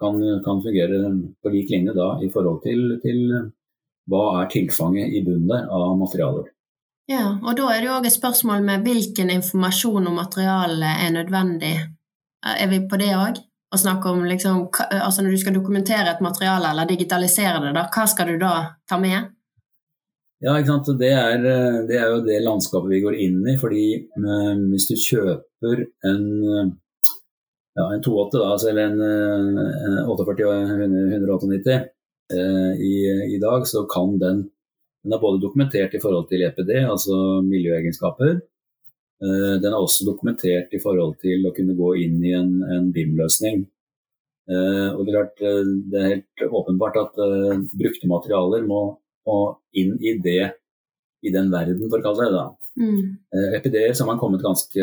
kan, 0.00 0.18
kan 0.44 0.62
fungere 0.64 1.00
på 1.42 1.52
lik 1.54 1.70
linje 1.72 1.94
da, 1.96 2.10
i 2.22 2.28
forhold 2.32 2.62
til, 2.66 2.98
til 3.02 3.22
hva 4.10 4.24
er 4.42 4.50
tilfanget 4.52 5.14
i 5.16 5.24
bunnen 5.26 5.48
der 5.50 5.66
av 5.72 5.96
materialer. 5.98 6.52
Ja, 7.10 7.36
og 7.38 7.54
da 7.58 7.68
er 7.70 7.82
det 7.82 7.86
jo 7.86 7.96
òg 8.00 8.08
et 8.08 8.16
spørsmål 8.16 8.64
med 8.66 8.86
hvilken 8.86 9.30
informasjon 9.30 10.08
om 10.10 10.16
materialet 10.18 11.04
er 11.04 11.12
nødvendig. 11.14 11.74
Er 12.46 12.66
vi 12.70 12.82
på 12.90 12.98
det 12.98 13.12
òg? 13.14 13.38
Å 13.74 13.78
snakke 13.82 14.12
om 14.14 14.20
liksom, 14.24 14.68
altså 14.94 15.24
Når 15.24 15.34
du 15.34 15.40
skal 15.42 15.54
dokumentere 15.56 16.12
et 16.12 16.20
materiale 16.22 16.70
eller 16.70 16.86
digitalisere 16.86 17.58
det, 17.64 17.72
da, 17.74 17.88
hva 17.90 18.04
skal 18.10 18.30
du 18.30 18.36
da 18.38 18.52
ta 18.88 18.98
med? 19.02 19.32
Ja, 20.44 20.54
ikke 20.54 20.70
sant? 20.70 20.90
Det 21.00 21.10
er, 21.10 21.42
det 21.88 21.96
er 21.98 22.12
jo 22.12 22.22
det 22.26 22.42
landskapet 22.44 22.92
vi 22.92 23.02
går 23.02 23.16
inn 23.24 23.40
i. 23.48 23.56
fordi 23.58 23.86
um, 24.20 24.66
Hvis 24.72 24.86
du 24.90 24.94
kjøper 25.00 25.82
en 26.06 26.26
ja, 27.76 27.86
en 27.92 28.02
280, 28.02 28.40
da, 28.40 28.50
altså, 28.54 28.68
eller 28.72 28.90
en, 28.90 29.00
en 29.60 29.98
48 30.08 30.50
198 31.12 31.76
eh, 32.32 32.72
i, 32.80 32.94
i, 33.34 33.38
dag, 33.42 33.66
så 33.68 33.84
kan 33.90 34.18
den 34.22 34.46
Den 35.06 35.14
er 35.14 35.22
både 35.22 35.38
dokumentert 35.38 35.92
i 35.94 36.00
forhold 36.02 36.24
til 36.26 36.42
EPD, 36.42 36.70
altså 36.82 37.14
miljøegenskaper. 37.46 38.40
Eh, 39.22 39.54
den 39.62 39.72
er 39.72 39.78
også 39.78 40.04
dokumentert 40.08 40.72
i 40.74 40.80
forhold 40.82 41.14
til 41.22 41.46
å 41.46 41.52
kunne 41.56 41.76
gå 41.78 41.92
inn 42.02 42.16
i 42.26 42.32
en, 42.36 42.50
en 42.74 42.88
BIM-løsning. 42.92 43.62
Eh, 44.50 44.88
og 44.90 45.04
det 45.06 45.12
er, 45.12 45.14
klart, 45.14 45.44
eh, 45.46 45.70
det 45.92 46.00
er 46.00 46.10
helt 46.10 46.56
åpenbart 46.60 46.98
at 47.04 47.22
brukte 47.78 48.10
materialer 48.10 48.66
må, 48.66 48.82
må, 49.30 49.38
inn 49.78 49.94
i 50.02 50.16
det 50.26 50.42
i 51.22 51.32
den 51.32 51.54
verden, 51.54 51.86
for 51.86 52.02
å 52.02 52.04
kalle 52.04 52.26
det 52.26 52.34
det. 52.34 52.46
Mm. 52.80 53.16
Eh, 53.34 53.56
EPD 53.56 53.76
har 53.98 54.06
man 54.06 54.18
kommet 54.18 54.42
ganske 54.42 54.80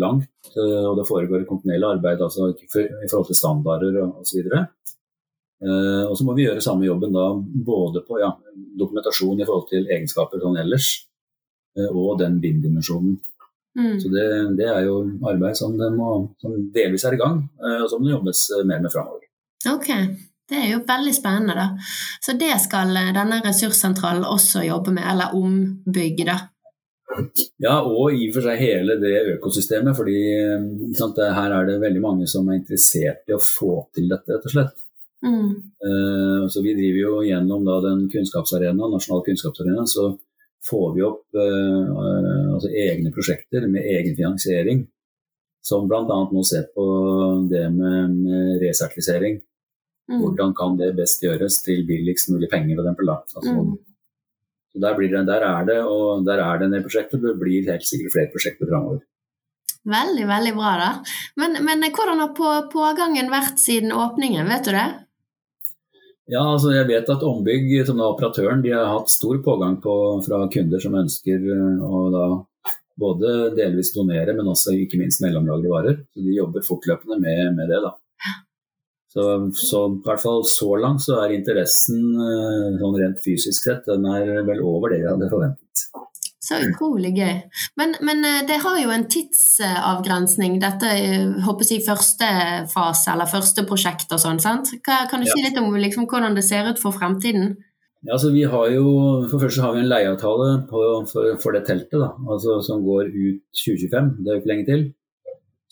langt, 0.00 0.30
eh, 0.56 0.86
og 0.88 0.96
det 0.98 1.06
foregår 1.08 1.46
kontinuerlig 1.48 1.86
arbeid 1.86 2.22
altså, 2.22 2.50
i 2.50 3.08
forhold 3.10 3.28
til 3.28 3.38
standarder 3.38 4.00
osv. 4.02 4.48
Eh, 4.50 6.02
og 6.08 6.16
så 6.18 6.26
må 6.26 6.34
vi 6.34 6.48
gjøre 6.48 6.64
samme 6.64 6.88
jobben 6.88 7.14
da 7.14 7.28
både 7.70 8.02
på 8.08 8.18
ja, 8.22 8.32
dokumentasjon 8.78 9.40
i 9.40 9.46
forhold 9.46 9.70
til 9.70 9.86
egenskaper 9.86 10.42
sånn 10.42 10.58
ellers, 10.64 10.96
og 11.74 12.20
den 12.20 12.36
BIM-dimensjonen. 12.38 13.16
Mm. 13.74 13.96
Så 13.98 14.10
det, 14.12 14.26
det, 14.60 14.68
er 14.70 14.84
jo 14.86 15.00
arbeid 15.26 15.56
som, 15.58 15.72
må, 15.74 16.10
som, 16.38 16.52
delvis 16.70 17.02
er 17.08 17.16
i 17.16 17.18
gang, 17.18 17.40
og 17.80 17.88
som 17.90 18.04
det 18.04 18.12
jobbes 18.12 18.42
mer 18.62 18.84
med 18.84 18.94
framover. 18.94 19.24
Okay. 19.72 20.06
Det 20.46 20.60
er 20.60 20.68
jo 20.70 20.84
veldig 20.86 21.14
spennende, 21.16 21.56
da. 21.58 21.66
Så 22.22 22.36
det 22.38 22.52
skal 22.62 22.94
denne 22.94 23.40
ressurssentralen 23.42 24.22
også 24.28 24.62
jobbe 24.68 24.94
med, 24.94 25.08
eller 25.10 25.34
ombygge, 25.34 26.28
da? 26.28 26.38
Ja, 27.62 27.76
og 27.84 28.14
i 28.16 28.28
og 28.28 28.36
for 28.36 28.46
seg 28.46 28.62
hele 28.62 28.96
det 29.00 29.12
økosystemet. 29.36 29.96
fordi 29.96 30.16
sant, 30.98 31.20
her 31.20 31.52
er 31.58 31.68
det 31.68 31.82
veldig 31.82 32.02
mange 32.02 32.26
som 32.30 32.48
er 32.48 32.58
interessert 32.58 33.28
i 33.28 33.36
å 33.36 33.42
få 33.42 33.84
til 33.94 34.08
dette, 34.10 34.32
rett 34.32 34.48
og 34.48 34.54
slett. 34.54 34.80
Mm. 35.24 35.50
Uh, 35.80 36.48
så 36.52 36.62
vi 36.64 36.74
driver 36.76 37.00
jo 37.00 37.20
gjennom 37.24 37.64
da, 37.64 37.78
den 37.86 38.06
kunnskapsarenaen, 38.12 38.92
nasjonal 38.92 39.22
kunnskapsarena, 39.24 39.86
så 39.88 40.10
får 40.68 40.90
vi 40.96 41.04
opp 41.06 41.38
uh, 41.38 42.56
altså 42.56 42.72
egne 42.72 43.12
prosjekter 43.14 43.68
med 43.70 43.88
egen 43.94 44.16
finansiering. 44.18 44.84
Som 45.64 45.86
bl.a. 45.88 46.04
nå 46.04 46.42
ser 46.44 46.66
på 46.76 46.84
det 47.48 47.64
med, 47.72 48.16
med 48.18 48.60
resertifisering. 48.60 49.38
Mm. 50.12 50.18
Hvordan 50.20 50.52
kan 50.56 50.76
det 50.76 50.90
best 50.98 51.22
gjøres 51.24 51.62
til 51.64 51.86
billigst 51.88 52.28
mulig 52.34 52.50
penger? 52.52 52.76
For 52.76 52.84
eksempel, 52.84 53.08
da. 53.08 53.16
Altså, 53.38 53.54
mm. 53.54 53.93
Så 54.74 54.82
der, 54.82 54.98
det, 54.98 55.24
der, 55.28 55.44
er 55.46 55.66
det, 55.68 55.78
og 55.86 56.24
der 56.26 56.42
er 56.42 56.58
det 56.58 56.66
en 56.66 56.74
del 56.74 56.82
prosjekter. 56.82 57.20
Det 57.22 57.36
blir 57.38 57.68
helt 57.70 57.86
sikkert 57.86 58.14
flere 58.16 58.32
prosjekter 58.32 58.70
framover. 58.70 59.04
Veldig, 59.84 60.24
veldig 60.26 60.52
bra, 60.56 60.72
da. 60.80 60.90
Men, 61.38 61.58
men 61.62 61.84
hvordan 61.92 62.22
har 62.24 62.32
på, 62.34 62.50
pågangen 62.72 63.30
vært 63.30 63.60
siden 63.62 63.92
åpningen, 63.94 64.48
vet 64.50 64.66
du 64.66 64.72
det? 64.74 64.86
Ja, 66.32 66.40
altså 66.40 66.72
jeg 66.72 66.88
vet 66.88 67.10
at 67.12 67.22
Ombygg, 67.28 67.68
som 67.84 68.00
er 68.00 68.08
operatøren, 68.08 68.62
de 68.64 68.72
har 68.72 68.88
hatt 68.88 69.12
stor 69.12 69.38
pågang 69.44 69.76
på, 69.84 69.94
fra 70.24 70.40
kunder 70.52 70.80
som 70.80 70.96
ønsker 70.96 71.50
eh, 71.52 71.82
å 71.84 72.06
da 72.14 72.24
både 72.96 73.34
delvis 73.58 73.92
donere, 73.92 74.32
men 74.36 74.48
også 74.48 74.72
ikke 74.78 75.00
minst 75.00 75.20
mellomlagre 75.24 75.70
varer. 75.70 76.00
Så 76.14 76.24
De 76.24 76.36
jobber 76.38 76.64
fortløpende 76.64 77.20
med, 77.20 77.52
med 77.58 77.68
det. 77.68 77.82
da. 77.84 77.92
Så, 79.14 79.24
så, 79.54 79.84
i 79.94 80.00
hvert 80.02 80.22
fall 80.24 80.40
så 80.50 80.72
langt 80.82 81.04
så 81.04 81.20
er 81.22 81.36
interessen 81.36 82.00
eh, 82.18 82.72
sånn 82.80 82.96
rent 82.98 83.20
fysisk 83.22 83.68
sett 83.68 83.86
den 83.86 84.08
er 84.10 84.42
vel 84.46 84.64
over 84.66 84.90
det 84.90 85.04
jeg 85.04 85.12
hadde 85.12 85.30
forventet. 85.30 85.84
Så 86.44 86.58
utrolig 86.60 87.14
gøy. 87.16 87.36
Men, 87.80 87.94
men 88.04 88.24
eh, 88.26 88.42
det 88.48 88.58
har 88.64 88.80
jo 88.82 88.90
en 88.92 89.06
tidsavgrensning, 89.08 90.58
dette 90.62 90.90
håper 91.46 91.70
jeg, 91.70 91.84
første 91.86 92.32
fase 92.72 93.14
eller 93.14 93.30
første 93.30 93.64
prosjekt 93.68 94.12
og 94.12 94.20
sånn. 94.20 94.42
sant? 94.42 94.74
Hva, 94.84 95.04
kan 95.10 95.22
du 95.22 95.30
ja. 95.30 95.36
si 95.36 95.46
litt 95.46 95.62
om 95.62 95.70
liksom, 95.78 96.08
hvordan 96.10 96.36
det 96.36 96.44
ser 96.44 96.68
ut 96.68 96.82
for 96.82 96.96
fremtiden? 96.96 97.54
Ja, 98.04 98.18
altså 98.18 98.34
vi 98.34 98.42
har 98.44 98.68
jo, 98.74 98.84
For 99.30 99.40
først 99.40 99.62
har 99.64 99.72
vi 99.72 99.80
en 99.80 99.88
leieavtale 99.88 100.48
på, 100.68 100.82
for, 101.08 101.30
for, 101.40 101.56
det 101.56 101.64
teltet 101.70 101.96
da, 101.96 102.10
altså 102.28 102.58
som 102.66 102.84
går 102.84 103.08
ut 103.08 103.40
2025. 103.62 104.10
Det 104.18 104.28
er 104.28 104.36
jo 104.36 104.42
ikke 104.42 104.52
lenge 104.52 104.68
til. 104.68 104.84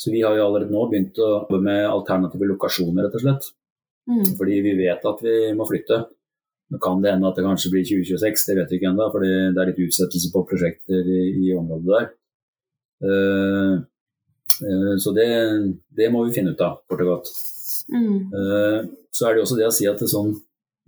Så 0.02 0.10
vi 0.10 0.22
har 0.24 0.34
jo 0.34 0.46
allerede 0.48 0.74
nå 0.74 0.86
begynt 0.90 1.18
å 1.22 1.28
jobbe 1.36 1.60
med 1.62 1.84
alternative 1.86 2.48
lokasjoner, 2.50 3.06
rett 3.06 3.18
og 3.20 3.22
slett. 3.22 3.44
Mm. 4.10 4.32
Fordi 4.38 4.58
vi 4.64 4.74
vet 4.80 5.04
at 5.06 5.22
vi 5.22 5.36
må 5.54 5.66
flytte. 5.68 6.00
Nå 6.72 6.80
kan 6.82 7.02
det 7.04 7.12
hende 7.12 7.28
at 7.28 7.38
det 7.38 7.44
kanskje 7.46 7.70
blir 7.70 7.86
2026, 7.86 8.48
det 8.48 8.56
vet 8.58 8.72
vi 8.72 8.80
ikke 8.80 8.90
ennå. 8.90 9.06
For 9.14 9.22
det 9.22 9.62
er 9.62 9.70
litt 9.70 9.80
utsettelse 9.86 10.32
på 10.34 10.44
prosjekter 10.48 11.06
i, 11.06 11.22
i 11.46 11.54
området 11.54 11.92
der. 11.92 12.10
Uh, 13.02 13.74
uh, 14.66 14.94
så 15.02 15.14
det, 15.14 15.28
det, 15.94 16.10
må 16.14 16.24
vi 16.26 16.34
finne 16.34 16.54
ut 16.54 16.64
av, 16.66 16.80
kort 16.90 17.04
og 17.04 17.12
godt. 17.12 17.32
Mm. 17.92 18.16
Uh, 18.34 18.78
så 19.12 19.28
er 19.28 19.36
det 19.36 19.44
også 19.44 19.58
det 19.60 19.68
å 19.68 19.74
si 19.74 19.86
at 19.90 20.02
det 20.02 20.10
sånn 20.10 20.34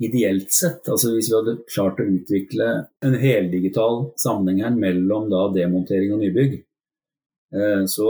ideelt 0.03 0.50
sett, 0.50 0.88
altså 0.90 1.12
hvis 1.14 1.29
vi 1.31 1.37
hadde 1.37 1.59
klart 1.70 2.00
å 2.03 2.07
utvikle 2.16 2.68
en 3.07 3.14
heldigital 3.18 4.09
sammenheng 4.18 4.64
her 4.64 4.74
mellom 4.74 5.29
da 5.31 5.44
demontering 5.55 6.16
og 6.16 6.24
nybygg, 6.24 6.57
så 7.90 8.07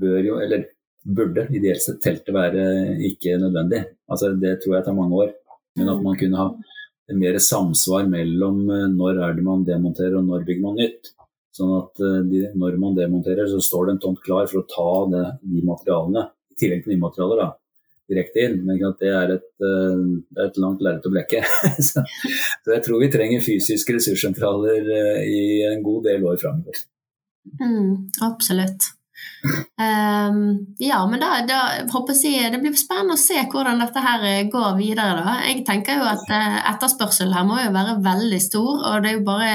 bør 0.00 0.20
jo, 0.26 0.38
eller 0.42 0.64
burde 1.06 1.46
ideelt 1.54 1.82
sett 1.82 2.00
teltet 2.02 2.34
være 2.34 2.62
ikke 3.06 3.36
nødvendig. 3.38 3.82
Altså 4.10 4.32
Det 4.34 4.56
tror 4.62 4.76
jeg 4.76 4.86
tar 4.86 4.96
mange 4.96 5.20
år. 5.24 5.34
Men 5.76 5.92
at 5.92 6.00
man 6.02 6.16
kunne 6.18 6.40
ha 6.40 6.48
mer 7.14 7.38
samsvar 7.38 8.08
mellom 8.10 8.64
eh, 8.70 8.88
når 8.94 9.20
er 9.26 9.36
det 9.36 9.44
man 9.46 9.62
demonterer 9.66 10.16
og 10.18 10.24
når 10.26 10.46
bygger 10.48 10.64
man 10.64 10.80
nytt. 10.80 11.12
Sånn 11.54 11.74
at 11.76 12.02
eh, 12.02 12.24
de, 12.30 12.42
når 12.58 12.80
man 12.82 12.96
demonterer, 12.96 13.46
så 13.50 13.60
står 13.62 13.86
det 13.86 13.94
en 13.94 14.02
tomt 14.06 14.24
klar 14.24 14.48
for 14.50 14.62
å 14.62 14.66
ta 14.70 14.88
det, 15.12 15.26
de 15.52 15.62
materialene, 15.68 16.26
i 16.50 16.58
tillegg 16.58 16.82
til 16.84 16.94
nye 16.94 17.04
materialer, 17.04 17.44
da, 17.44 17.48
direkte 18.10 18.42
inn. 18.42 18.58
Men 18.66 18.82
det 18.98 19.12
er 19.12 19.36
et, 19.36 19.48
eh, 19.60 20.02
det 20.32 20.42
er 20.42 20.50
et 20.50 20.60
langt 20.64 20.82
lerret 20.82 21.06
å 21.06 21.14
blekke. 21.14 21.44
så, 21.92 22.02
jeg 22.72 22.82
tror 22.88 23.04
vi 23.04 23.12
trenger 23.14 23.44
fysiske 23.44 24.00
ressurssentraler 24.00 24.92
i 25.28 25.46
en 25.70 25.86
god 25.86 26.10
del 26.10 26.26
år 26.26 26.40
framover. 26.42 26.86
Mm, 27.60 28.10
absolutt. 28.22 28.92
Um, 29.78 30.38
ja, 30.82 30.98
men 31.06 31.20
da, 31.22 31.28
da 31.46 31.58
håper 31.92 32.16
jeg 32.18 32.50
det 32.52 32.60
blir 32.62 32.74
spennende 32.78 33.14
å 33.16 33.20
se 33.20 33.38
hvordan 33.52 33.82
dette 33.82 34.02
her 34.02 34.24
går 34.52 34.72
videre. 34.78 35.20
da. 35.22 35.36
Jeg 35.46 35.64
tenker 35.68 36.00
jo 36.00 36.08
at 36.08 36.32
etterspørselen 36.74 37.36
her 37.36 37.46
må 37.48 37.60
jo 37.60 37.74
være 37.74 38.00
veldig 38.04 38.40
stor, 38.42 38.72
og 38.80 39.04
det 39.04 39.12
er 39.12 39.18
jo 39.18 39.28
bare 39.28 39.54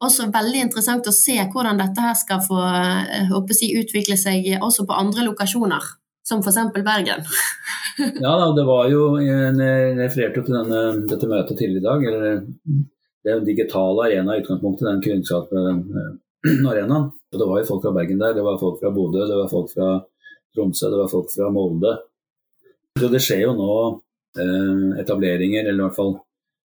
også 0.00 0.30
veldig 0.32 0.62
interessant 0.66 1.08
å 1.08 1.14
se 1.14 1.36
hvordan 1.52 1.80
dette 1.80 2.04
her 2.04 2.16
skal 2.16 2.40
få 2.44 2.60
håper 2.60 3.54
eh, 3.54 3.58
jeg, 3.60 3.82
utvikle 3.84 4.16
seg 4.20 4.48
også 4.60 4.86
på 4.88 4.96
andre 4.96 5.26
lokasjoner, 5.28 5.90
som 6.26 6.40
f.eks. 6.40 6.72
Bergen. 6.80 7.26
ja 8.24 8.32
da, 8.40 8.48
det 8.56 8.64
var 8.68 8.88
jo 8.92 9.04
Jeg 9.20 9.52
refererte 9.98 10.44
til 10.46 10.56
denne, 10.56 10.82
dette 11.10 11.28
møtet 11.28 11.60
tidligere 11.60 11.82
i 11.82 11.88
dag. 11.90 12.08
eller 12.08 12.40
Det 13.20 13.28
er 13.28 13.36
jo 13.36 13.42
en 13.42 13.50
digital 13.50 14.04
arena 14.06 14.36
i 14.36 14.42
utgangspunktet, 14.42 14.88
den 14.88 15.04
kunnskapsarenaen. 16.44 17.10
Og 17.30 17.38
det 17.38 17.48
var 17.48 17.60
jo 17.60 17.68
folk 17.68 17.82
fra 17.84 17.92
Bergen 17.94 18.20
der, 18.20 18.34
det 18.34 18.44
var 18.44 18.58
folk 18.58 18.80
fra 18.80 18.90
Bodø, 18.94 19.26
det 19.28 19.36
var 19.36 19.50
folk 19.50 19.70
fra 19.72 19.90
Tromsø, 20.54 20.90
det 20.90 20.98
var 20.98 21.10
folk 21.12 21.30
fra 21.30 21.50
Molde. 21.52 21.92
Så 22.98 23.08
det 23.12 23.22
skjer 23.22 23.44
jo 23.44 23.54
nå 23.54 23.74
eh, 24.40 25.00
etableringer, 25.02 25.68
eller 25.68 25.78
i 25.78 25.86
hvert 25.86 25.98
fall 25.98 26.16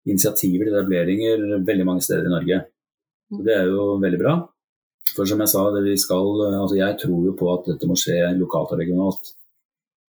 initiativer 0.08 0.68
til 0.68 0.78
etableringer 0.78 1.44
veldig 1.68 1.88
mange 1.88 2.04
steder 2.06 2.30
i 2.30 2.34
Norge. 2.34 2.60
Og 3.34 3.44
det 3.46 3.56
er 3.58 3.70
jo 3.72 3.94
veldig 4.02 4.22
bra. 4.22 4.38
For 5.14 5.28
som 5.28 5.42
jeg 5.44 5.52
sa, 5.52 5.66
skal, 6.00 6.30
altså 6.62 6.78
jeg 6.80 7.00
tror 7.02 7.26
jo 7.28 7.34
på 7.38 7.50
at 7.52 7.68
dette 7.74 7.90
må 7.90 7.98
skje 8.00 8.22
lokalt 8.40 8.72
og 8.74 8.80
regionalt. 8.80 9.34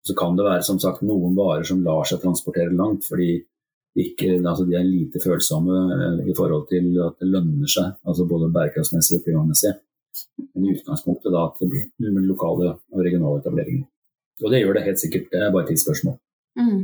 Så 0.04 0.14
kan 0.20 0.36
det 0.38 0.46
være 0.46 0.66
som 0.68 0.78
sagt 0.84 1.02
noen 1.08 1.34
varer 1.38 1.66
som 1.66 1.82
lar 1.84 2.06
seg 2.06 2.22
transportere 2.22 2.76
langt, 2.76 3.08
fordi 3.08 3.40
ikke, 3.94 4.40
altså 4.42 4.66
de 4.66 4.74
er 4.78 4.86
lite 4.88 5.22
følsomme 5.22 5.76
eh, 5.96 6.22
i 6.32 6.36
forhold 6.38 6.66
til 6.72 6.88
at 7.04 7.20
det 7.22 7.30
lønner 7.30 7.70
seg, 7.70 7.92
altså 8.08 8.26
både 8.30 8.50
bærekraftsmessig 8.56 9.20
og 9.20 9.28
klimamessig. 9.28 9.74
Men 10.54 10.66
i 10.66 10.74
utgangspunktet 10.74 11.34
da 11.34 11.46
at 11.50 11.62
det 11.62 11.70
blir 11.70 12.26
lokale 12.26 12.74
og 12.74 13.06
regionale 13.06 13.42
etableringer. 13.42 13.86
Og 14.42 14.50
det 14.50 14.64
gjør 14.64 14.78
det 14.78 14.88
helt 14.88 15.02
sikkert, 15.02 15.30
det 15.30 15.42
er 15.42 15.54
bare 15.54 15.70
tidsspørsmål. 15.70 16.18
Mm. 16.58 16.82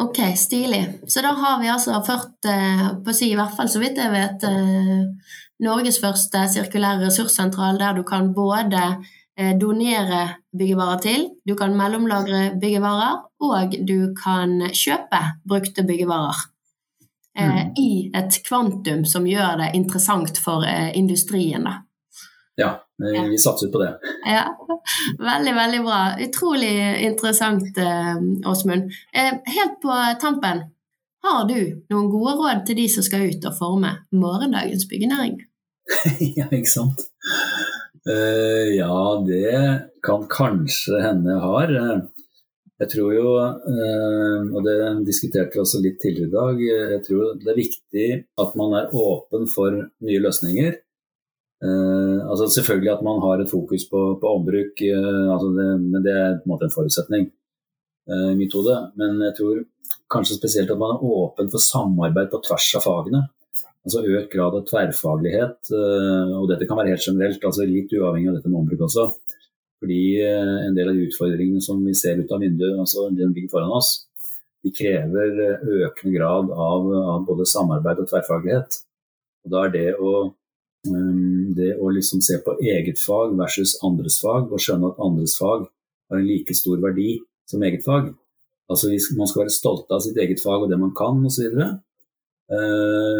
Ok, 0.00 0.18
stilig. 0.40 0.82
Så 1.12 1.20
da 1.24 1.34
har 1.36 1.60
vi 1.60 1.68
altså 1.68 2.00
ført, 2.06 2.36
eh, 2.48 2.86
på 3.04 3.12
å 3.12 3.16
si 3.16 3.30
i 3.30 3.36
hvert 3.36 3.56
fall 3.56 3.68
så 3.68 3.82
vidt 3.82 4.00
jeg 4.00 4.12
vet, 4.14 4.44
eh, 4.48 5.32
Norges 5.60 6.00
første 6.00 6.46
sirkulære 6.48 7.04
ressurssentral 7.04 7.80
der 7.80 7.98
du 7.98 8.04
kan 8.08 8.32
både 8.32 8.80
donere 9.60 10.18
byggevarer 10.52 11.00
til, 11.00 11.22
du 11.48 11.54
kan 11.56 11.72
mellomlagre 11.76 12.58
byggevarer, 12.60 13.22
og 13.40 13.76
du 13.88 14.12
kan 14.18 14.58
kjøpe 14.76 15.20
brukte 15.48 15.84
byggevarer. 15.88 16.46
Mm. 17.40 17.58
I 17.78 17.90
et 18.18 18.36
kvantum 18.44 19.04
som 19.08 19.24
gjør 19.28 19.60
det 19.60 19.70
interessant 19.78 20.38
for 20.42 20.66
industrien. 20.66 21.64
Da. 21.64 21.76
Ja, 22.58 22.72
vi 23.30 23.38
satser 23.38 23.70
på 23.72 23.80
det. 23.80 23.94
Ja, 24.28 24.48
Veldig, 25.18 25.54
veldig 25.54 25.82
bra. 25.84 26.00
Utrolig 26.20 27.02
interessant, 27.04 27.78
eh, 27.78 28.50
Åsmund. 28.50 28.92
Eh, 29.12 29.32
helt 29.56 29.80
på 29.82 29.96
tampen, 30.20 30.62
har 31.22 31.44
du 31.48 31.82
noen 31.90 32.10
gode 32.10 32.36
råd 32.38 32.64
til 32.66 32.78
de 32.80 32.88
som 32.88 33.04
skal 33.04 33.28
ut 33.28 33.44
og 33.44 33.56
forme 33.58 33.92
morgendagens 34.12 34.86
byggenæring? 34.88 35.40
ja, 36.38 36.48
ikke 36.48 36.70
sant. 36.70 37.04
Uh, 38.08 38.72
ja, 38.72 38.96
det 39.26 39.58
kan 40.06 40.24
kanskje 40.32 41.02
hende 41.04 41.34
jeg 41.34 41.42
har. 41.44 41.74
Jeg 42.80 42.88
tror 42.94 43.10
jo, 43.12 43.32
uh, 43.36 44.44
og 44.56 44.62
det 44.64 44.76
diskuterte 45.04 45.52
vi 45.52 45.60
også 45.60 45.82
litt 45.84 45.98
tidligere 46.00 46.30
i 46.30 46.32
dag, 46.32 46.60
jeg 46.94 47.00
tror 47.04 47.34
det 47.42 47.50
er 47.52 47.58
viktig 47.58 48.06
at 48.40 48.54
man 48.56 48.76
er 48.78 48.94
åpen 48.96 49.44
for 49.52 49.74
nye 50.06 50.22
løsninger. 50.24 50.78
Uh, 51.60 52.24
altså 52.24 52.46
Selvfølgelig 52.54 52.94
at 52.94 53.02
man 53.04 53.20
har 53.20 53.42
et 53.42 53.52
fokus 53.52 53.84
på, 53.90 54.00
på 54.22 54.32
ombruk, 54.32 54.80
uh, 54.80 55.26
altså 55.34 55.50
det, 55.58 55.66
men 55.82 56.06
det 56.06 56.14
er 56.14 56.38
på 56.38 56.48
en 56.48 56.54
måte 56.54 56.70
en 56.70 56.74
forutsetning 56.78 57.28
i 58.10 58.34
mitt 58.34 58.54
hode. 58.56 58.74
Men 58.98 59.20
jeg 59.22 59.34
tror 59.36 59.58
kanskje 60.10 60.38
spesielt 60.38 60.72
at 60.72 60.80
man 60.80 60.96
er 60.96 61.02
åpen 61.04 61.50
for 61.52 61.62
samarbeid 61.62 62.32
på 62.32 62.40
tvers 62.42 62.70
av 62.80 62.82
fagene. 62.82 63.20
Altså 63.86 64.00
økt 64.02 64.32
grad 64.32 64.56
av 64.56 64.64
tverrfaglighet, 64.66 65.70
og 65.70 66.48
dette 66.50 66.66
kan 66.66 66.80
være 66.80 66.96
helt 66.96 67.04
generelt, 67.04 67.44
altså 67.46 67.68
litt 67.68 67.92
uavhengig 67.94 68.32
av 68.32 68.40
dette 68.40 68.50
med 68.50 68.64
ombruk 68.64 68.82
også. 68.88 69.04
Fordi 69.80 70.02
en 70.20 70.74
del 70.76 70.90
av 70.90 70.98
de 70.98 71.06
utfordringene 71.08 71.62
som 71.64 71.80
vi 71.84 71.94
ser 71.96 72.20
ut 72.20 72.32
av 72.32 72.42
vinduet, 72.44 72.76
altså 72.78 73.06
den 73.16 73.32
ligger 73.32 73.54
foran 73.54 73.72
oss, 73.78 73.94
de 74.60 74.72
krever 74.76 75.38
økende 75.86 76.12
grad 76.12 76.50
av, 76.52 76.90
av 77.14 77.24
både 77.24 77.48
samarbeid 77.48 78.02
og 78.02 78.10
tverrfaglighet. 78.10 78.76
Og 79.46 79.54
da 79.54 79.64
er 79.64 79.72
det 79.72 79.86
å 79.96 80.12
Ehm, 80.88 81.52
det 81.56 81.74
å 81.76 81.90
liksom 81.92 82.22
se 82.24 82.38
på 82.44 82.56
eget 82.64 83.00
fag 83.02 83.34
versus 83.36 83.76
andres 83.84 84.16
fag, 84.22 84.48
og 84.48 84.62
skjønne 84.62 84.92
at 84.92 85.02
andres 85.04 85.36
fag 85.40 85.66
har 85.68 86.20
en 86.20 86.26
like 86.26 86.56
stor 86.56 86.80
verdi 86.80 87.18
som 87.50 87.62
eget 87.66 87.84
fag. 87.84 88.14
Altså 88.70 88.88
Man 89.18 89.28
skal 89.28 89.44
være 89.44 89.52
stolt 89.52 89.90
av 89.90 90.00
sitt 90.00 90.16
eget 90.16 90.40
fag 90.40 90.62
og 90.64 90.70
det 90.70 90.78
man 90.78 90.94
kan 90.96 91.20
osv. 91.26 91.52
Ehm, 91.60 91.76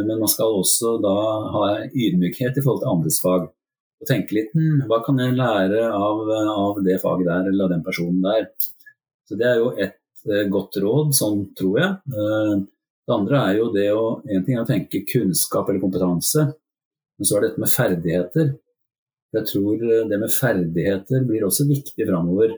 men 0.09 0.19
man 0.19 0.29
skal 0.29 0.57
også 0.57 0.97
da 1.05 1.17
ha 1.57 1.65
ydmykhet 1.93 2.57
i 2.57 2.65
forhold 2.65 2.83
til 2.85 2.95
andres 2.95 3.21
fag. 3.25 3.51
Og 4.01 4.09
tenke 4.09 4.37
litt 4.37 4.53
hm, 4.57 4.87
hva 4.89 5.01
kan 5.05 5.19
jeg 5.21 5.37
lære 5.37 5.87
av, 5.93 6.23
av, 6.55 6.79
det 6.85 7.01
faget 7.03 7.29
der 7.29 7.51
eller 7.51 7.67
av 7.67 7.73
den 7.75 7.83
personen 7.85 8.23
der. 8.25 8.47
Så 9.29 9.37
Det 9.39 9.49
er 9.49 9.61
jo 9.61 9.73
et 9.77 9.99
eh, 10.27 10.47
godt 10.51 10.81
råd, 10.81 11.13
sånn 11.17 11.43
tror 11.59 11.81
jeg. 11.83 11.99
Ehm, 12.17 12.65
det 13.07 13.17
andre 13.17 13.45
er 13.45 13.59
jo 13.59 13.69
det 13.75 13.87
å 13.93 14.05
En 14.23 14.45
ting 14.47 14.57
er 14.57 14.65
å 14.65 14.69
tenke 14.69 15.05
kunnskap 15.09 15.69
eller 15.69 15.83
kompetanse. 15.83 16.47
Men 17.19 17.29
så 17.29 17.37
er 17.37 17.43
det 17.43 17.51
dette 17.51 17.63
med 17.65 17.73
ferdigheter. 17.75 18.53
Jeg 19.37 19.47
tror 19.53 19.83
eh, 19.87 20.05
det 20.11 20.19
med 20.19 20.35
ferdigheter 20.35 21.25
blir 21.29 21.47
også 21.47 21.69
viktig 21.69 22.07
framover. 22.09 22.57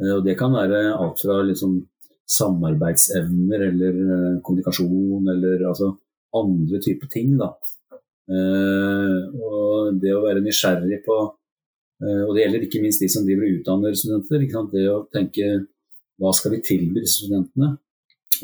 Eh, 0.00 0.12
og 0.16 0.24
det 0.26 0.36
kan 0.40 0.54
være 0.56 0.84
alt 0.94 1.24
fra 1.24 1.40
liksom 1.48 1.80
samarbeidsevner 2.28 3.64
eller 3.70 3.98
eh, 4.04 4.38
kommunikasjon 4.44 5.32
eller 5.34 5.66
altså 5.70 5.90
andre 6.38 6.80
typer 6.84 7.10
ting. 7.12 7.34
Da. 7.40 7.52
Og 8.28 9.96
det 10.02 10.12
å 10.12 10.20
være 10.20 10.42
nysgjerrig 10.44 10.98
på 11.06 11.14
Og 12.28 12.30
det 12.36 12.42
gjelder 12.42 12.64
ikke 12.66 12.82
minst 12.82 13.00
de 13.00 13.08
som 13.10 13.24
driver 13.24 13.46
og 13.46 13.54
utdanner 13.56 13.96
studenter. 13.96 14.44
Det 14.74 14.84
å 14.92 14.98
tenke 15.10 15.48
hva 16.18 16.32
skal 16.34 16.56
vi 16.56 16.64
tilby 16.66 17.04
studentene? 17.06 17.72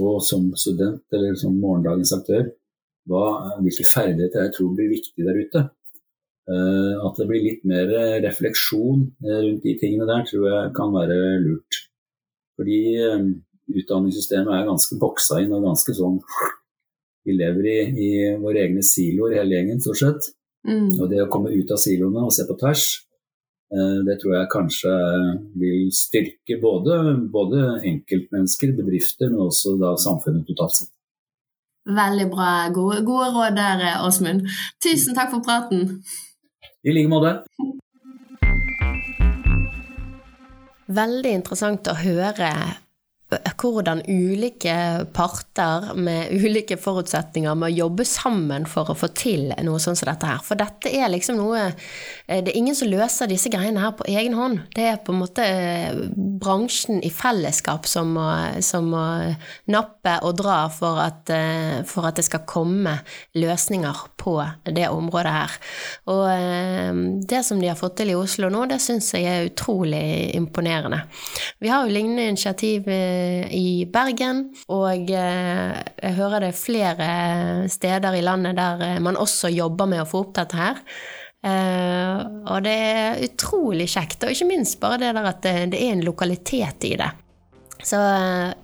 Og 0.02 0.18
som 0.26 0.46
student 0.58 1.14
eller 1.14 1.36
som 1.38 1.54
morgendagens 1.58 2.14
aktør, 2.16 2.48
hva, 3.10 3.24
hvilke 3.62 3.86
ferdigheter 3.86 4.46
jeg 4.46 4.54
tror 4.56 4.72
blir 4.74 4.90
viktig 4.94 5.26
der 5.26 5.38
ute. 5.38 5.64
Uh, 6.44 7.00
at 7.06 7.20
det 7.20 7.28
blir 7.28 7.44
litt 7.44 7.62
mer 7.64 7.88
refleksjon 8.20 9.06
eh, 9.24 9.38
rundt 9.46 9.62
de 9.64 9.72
tingene 9.80 10.04
der, 10.08 10.26
tror 10.28 10.42
jeg 10.50 10.72
kan 10.76 10.90
være 10.92 11.16
lurt. 11.40 11.78
Fordi 12.58 12.80
um, 13.14 13.30
utdanningssystemet 13.72 14.52
er 14.52 14.66
ganske 14.68 14.98
boksa 15.00 15.40
inn 15.40 15.54
og 15.56 15.64
ganske 15.64 15.94
sånn 15.96 16.18
Vi 17.24 17.32
lever 17.32 17.68
i, 17.70 17.78
i 18.04 18.10
våre 18.40 18.66
egne 18.66 18.84
siloer 18.84 19.38
hele 19.38 19.56
gjengen, 19.56 19.80
stort 19.80 20.00
sett. 20.00 20.30
Mm. 20.68 20.92
Og 20.98 21.08
det 21.10 21.22
å 21.24 21.30
komme 21.32 21.52
ut 21.52 21.72
av 21.72 21.80
siloene 21.80 22.24
og 22.24 22.32
se 22.36 22.44
på 22.48 22.56
tvers, 22.60 22.84
uh, 23.72 24.00
det 24.06 24.18
tror 24.20 24.36
jeg 24.38 24.50
kanskje 24.52 24.96
vil 25.60 25.88
styrke 25.96 26.58
både, 26.60 26.98
både 27.32 27.62
enkeltmennesker, 27.92 28.74
bedrifter, 28.76 29.32
men 29.32 29.46
også 29.48 29.76
da 29.80 29.94
samfunnet 30.00 30.44
totalt 30.50 30.80
sett. 30.80 30.92
Veldig 31.84 32.30
bra. 32.32 32.50
Gode, 32.72 33.02
gode 33.04 33.28
råd 33.34 33.58
der, 33.58 33.82
Åsmund. 34.06 34.46
Tusen 34.84 35.16
takk 35.16 35.34
for 35.34 35.44
praten. 35.44 36.00
I 36.84 36.92
like 36.96 37.12
måte. 37.12 37.38
Veldig 40.94 41.36
interessant 41.40 41.88
å 41.88 41.96
høre 41.96 42.52
hvordan 43.32 44.02
ulike 44.08 45.06
parter 45.12 45.94
med 45.96 46.32
ulike 46.32 46.76
forutsetninger 46.76 47.54
må 47.56 47.70
jobbe 47.72 48.04
sammen 48.06 48.66
for 48.68 48.90
å 48.90 48.96
få 48.98 49.08
til 49.16 49.52
noe 49.64 49.80
sånn 49.80 49.96
som 49.96 50.10
dette 50.10 50.28
her. 50.28 50.42
For 50.44 50.60
dette 50.60 50.92
er 50.92 51.08
liksom 51.12 51.38
noe 51.40 51.62
eh, 51.64 52.42
Det 52.44 52.52
er 52.52 52.58
ingen 52.58 52.76
som 52.76 52.90
løser 52.90 53.30
disse 53.30 53.50
greiene 53.52 53.80
her 53.80 53.94
på 53.96 54.06
egen 54.10 54.36
hånd. 54.36 54.60
Det 54.76 54.84
er 54.90 55.00
på 55.04 55.14
en 55.14 55.22
måte 55.22 55.44
eh, 55.44 55.96
bransjen 56.14 57.00
i 57.04 57.10
fellesskap 57.10 57.88
som 57.88 58.12
må, 58.18 58.28
som 58.64 58.90
må 58.92 59.04
nappe 59.72 60.18
og 60.22 60.36
dra 60.38 60.58
for 60.72 61.00
at, 61.02 61.30
eh, 61.32 61.80
for 61.88 62.08
at, 62.08 62.14
det 62.14 62.26
skal 62.28 62.44
komme 62.46 62.98
løsninger 63.34 64.04
på 64.20 64.36
det 64.70 64.86
området 64.86 65.32
her. 65.34 65.54
Og 66.12 67.24
det 67.26 67.40
som 67.46 67.58
de 67.58 67.66
har 67.66 67.78
fått 67.78 67.96
til 67.98 68.12
i 68.12 68.16
Oslo 68.18 68.46
nå, 68.52 68.64
det 68.70 68.78
syns 68.82 69.08
jeg 69.16 69.26
er 69.26 69.48
utrolig 69.48 70.30
imponerende. 70.36 71.00
Vi 71.58 71.72
har 71.72 71.82
jo 71.82 71.94
lignende 71.96 72.28
initiativ 72.30 72.86
i 73.54 73.84
Bergen, 73.90 74.46
og 74.72 75.10
eh, 75.10 75.74
jeg 76.02 76.16
hører 76.18 76.44
det 76.44 76.52
er 76.52 76.58
flere 76.58 77.08
steder 77.72 78.16
i 78.18 78.22
landet 78.24 78.58
der 78.58 78.84
eh, 78.84 79.02
man 79.02 79.18
også 79.20 79.52
jobber 79.52 79.88
med 79.90 80.04
å 80.04 80.08
få 80.08 80.24
opp 80.26 80.34
dette 80.40 80.58
her. 80.60 80.80
Uh, 81.44 82.22
og 82.48 82.62
det 82.64 82.72
er 82.72 83.18
utrolig 83.26 83.84
kjekt, 83.92 84.24
og 84.24 84.32
ikke 84.32 84.46
minst 84.48 84.78
bare 84.80 84.96
det 85.02 85.10
der 85.12 85.28
at 85.28 85.42
det, 85.44 85.76
er 85.76 85.92
en 85.92 86.00
lokalitet 86.06 86.86
i 86.88 86.94
det. 86.96 87.10
Så 87.84 88.00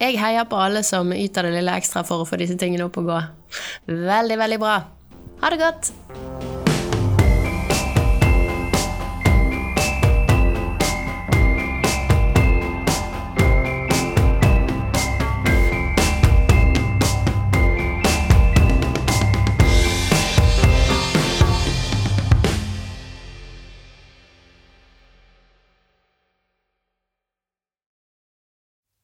jeg 0.01 0.17
heier 0.17 0.49
på 0.49 0.57
alle 0.57 0.81
som 0.87 1.13
yter 1.13 1.45
det 1.45 1.59
lille 1.59 1.75
ekstra 1.77 2.07
for 2.09 2.25
å 2.25 2.29
få 2.29 2.41
disse 2.41 2.57
tingene 2.57 2.89
opp 2.89 2.97
og 3.03 3.11
gå. 3.13 3.21
Veldig, 3.93 4.41
veldig 4.47 4.61
bra. 4.65 4.79
Ha 5.45 5.53
det 5.53 5.61
godt! 5.61 5.93